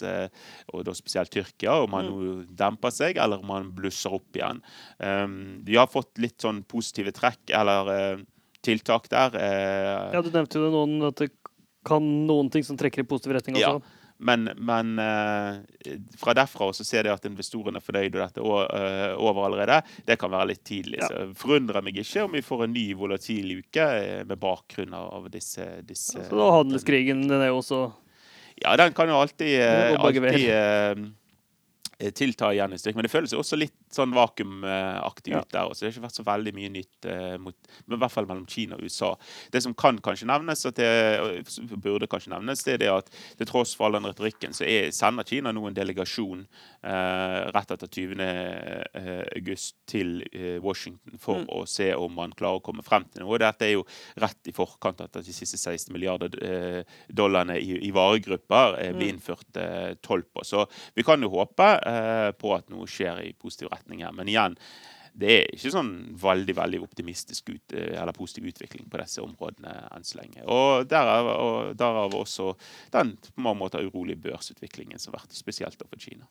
og 0.74 0.86
da 0.86 0.94
spesielt 0.96 1.32
Tyrkia, 1.34 1.80
om 1.84 1.92
man 1.94 2.08
nå 2.10 2.32
demper 2.58 2.94
seg, 2.94 3.20
eller 3.22 3.42
om 3.42 3.52
man 3.52 3.72
blusser 3.76 4.14
opp 4.18 4.38
igjen. 4.38 4.60
Um, 5.00 5.38
vi 5.66 5.78
har 5.80 5.90
fått 5.92 6.20
litt 6.22 6.44
sånn 6.44 6.62
positive 6.70 7.14
trekk, 7.16 7.42
eller 7.56 8.24
tiltak 8.66 9.08
der. 9.12 9.38
Ja, 10.14 10.22
Du 10.22 10.30
nevnte 10.34 10.62
jo 10.62 10.72
noen, 10.74 11.00
at 11.10 11.24
det 11.24 11.32
kan 11.88 12.04
noen 12.28 12.52
ting 12.54 12.66
som 12.68 12.78
trekker 12.80 13.04
i 13.04 13.08
positiv 13.08 13.38
retning 13.38 13.60
Ja. 13.62 13.78
Men, 14.18 14.50
men 14.58 15.00
eh, 15.00 15.58
fra 16.18 16.34
derfra 16.34 16.72
så 16.74 16.86
ser 16.86 17.06
de 17.06 17.12
at 17.14 17.26
investorene 17.30 17.78
er 17.78 17.86
fornøyd 17.86 18.16
og 18.16 18.22
dette 18.24 18.42
er 18.42 18.72
eh, 18.80 19.12
over 19.22 19.46
allerede. 19.46 19.82
Det 20.08 20.18
kan 20.20 20.34
være 20.34 20.52
litt 20.54 20.64
tidlig. 20.66 21.02
Ja. 21.04 21.12
Så 21.12 21.28
forundrer 21.38 21.86
meg 21.86 22.00
ikke 22.02 22.26
om 22.26 22.34
vi 22.34 22.42
får 22.46 22.66
en 22.66 22.74
ny 22.74 22.88
volatil 22.98 23.60
uke 23.60 23.86
eh, 24.00 24.24
med 24.26 24.42
bakgrunn 24.42 24.96
av 24.98 25.30
disse, 25.34 25.68
disse, 25.86 26.18
ja, 26.18 26.28
Så 26.32 26.40
da 26.40 26.50
Handelskrigen 26.56 27.28
den 27.30 27.44
er 27.44 27.52
jo 27.52 27.62
også 27.62 27.82
Ja, 28.58 28.74
den 28.80 28.96
kan 28.98 29.10
jo 29.12 29.20
alltid, 29.22 29.54
alltid 30.02 31.14
eh, 32.00 32.12
tilta 32.12 32.52
igjen 32.54 32.74
i 32.74 32.78
styrke. 32.78 32.96
Men 32.96 33.04
det 33.08 33.12
føles 33.12 33.34
også 33.34 33.58
litt 33.58 33.74
sånn 33.94 34.14
vakuumaktig 34.14 35.32
Ja. 35.34 35.40
ut 35.42 35.50
der. 35.52 35.66
også. 35.70 35.80
det 35.82 35.88
har 35.88 35.96
ikke 35.96 36.06
vært 36.08 36.20
så 36.20 36.26
veldig 36.28 36.54
mye 36.54 36.70
nytt 36.70 37.06
uh, 37.10 37.38
mot, 37.42 37.56
i 37.88 37.96
hvert 37.98 38.12
fall 38.12 38.26
mellom 38.30 38.46
Kina 38.48 38.76
og 38.76 38.84
USA. 38.84 39.16
Det 39.52 39.62
som 39.64 39.74
kan 39.74 39.98
kanskje 40.00 40.28
nevnes, 40.28 40.64
det, 40.78 40.90
burde 41.82 42.08
kanskje 42.08 42.32
nevnes, 42.34 42.64
det 42.64 42.74
er 42.74 42.78
det 42.84 42.90
at 42.94 43.10
til 43.38 43.48
tross 43.50 43.76
for 43.76 43.88
all 43.88 43.98
den 43.98 44.08
retorikken, 44.10 44.54
så 44.54 44.66
er, 44.68 44.92
sender 44.96 45.24
Kina 45.28 45.52
nå 45.56 45.66
en 45.68 45.74
delegasjon 45.78 46.46
uh, 46.84 47.52
rett 47.56 47.72
etter 47.76 47.88
20. 47.88 48.20
eh, 48.20 49.24
august 49.36 49.76
til 49.90 50.22
uh, 50.36 50.60
Washington 50.64 51.18
for 51.20 51.38
Mm. 51.38 51.50
å 51.54 51.68
se 51.68 51.94
om 51.94 52.14
man 52.16 52.32
klarer 52.34 52.58
å 52.60 52.64
komme 52.66 52.82
frem 52.84 53.04
til 53.14 53.22
noe. 53.24 53.38
Dette 53.38 53.62
er 53.68 53.74
jo 53.76 53.84
rett 54.18 54.48
i 54.50 54.52
forkant 54.56 55.02
at 55.02 55.14
de 55.14 55.34
siste 55.34 55.58
16 55.60 55.94
milliarder 55.94 56.34
dollarene 57.14 57.58
i, 57.60 57.76
i 57.88 57.92
varegrupper 57.94 58.78
eh, 58.82 58.92
blir 58.94 59.08
Mm. 59.08 59.14
innført 59.20 60.02
toll 60.02 60.24
på. 60.24 60.44
Så 60.44 60.66
vi 60.96 61.04
kan 61.04 61.22
jo 61.22 61.30
håpe 61.30 61.68
på 61.88 62.54
at 62.56 62.70
noe 62.74 62.88
skjer 62.92 63.24
i 63.24 63.34
positiv 63.40 63.72
retning 63.72 64.04
her. 64.04 64.16
Men 64.16 64.30
igjen, 64.32 64.58
det 65.18 65.30
er 65.34 65.54
ikke 65.56 65.74
sånn 65.74 65.92
veldig 66.22 66.56
veldig 66.60 66.82
optimistisk 66.86 67.50
ut, 67.50 67.74
eh, 67.74 67.96
eller 67.98 68.14
positiv 68.14 68.52
utvikling 68.52 68.86
på 68.90 69.00
disse 69.02 69.24
områdene 69.24 69.74
enn 69.96 70.06
så 70.06 70.20
lenge. 70.20 70.44
Og 70.46 70.86
derav, 70.90 71.30
og 71.34 71.78
derav 71.78 72.18
også 72.18 72.52
den 72.94 73.16
på 73.18 73.46
mange 73.48 73.64
måter 73.64 73.88
urolige 73.88 74.22
børsutviklingen 74.28 75.02
som 75.02 75.16
har 75.16 75.24
vært 75.24 75.38
spesielt 75.38 75.80
for 75.82 75.98
Kina. 76.02 76.30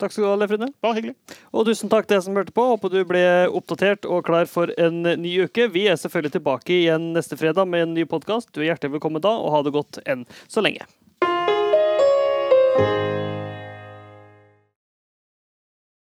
Takk 0.00 0.14
skal 0.14 0.24
du 0.24 0.28
ha, 0.30 0.36
Leif 0.40 0.52
Rune. 0.52 0.70
Bare 0.80 0.96
hyggelig. 0.96 1.16
Og 1.52 1.66
tusen 1.68 1.90
takk 1.92 2.06
til 2.08 2.16
deg 2.16 2.24
som 2.24 2.36
hørte 2.36 2.54
på. 2.56 2.64
Håper 2.70 2.92
du 2.92 3.02
ble 3.08 3.24
oppdatert 3.52 4.08
og 4.08 4.24
klar 4.24 4.48
for 4.48 4.72
en 4.80 5.02
ny 5.20 5.34
uke. 5.44 5.68
Vi 5.72 5.84
er 5.92 6.00
selvfølgelig 6.00 6.38
tilbake 6.38 6.72
igjen 6.76 7.10
neste 7.16 7.36
fredag 7.40 7.68
med 7.68 7.84
en 7.84 7.92
ny 7.98 8.06
podkast. 8.08 8.48
Du 8.54 8.62
er 8.62 8.70
hjertelig 8.70 8.96
velkommen 8.96 9.20
da, 9.24 9.34
og 9.36 9.52
ha 9.52 9.60
det 9.66 9.76
godt 9.76 10.00
enn 10.08 10.24
så 10.48 10.64
lenge. 10.64 10.88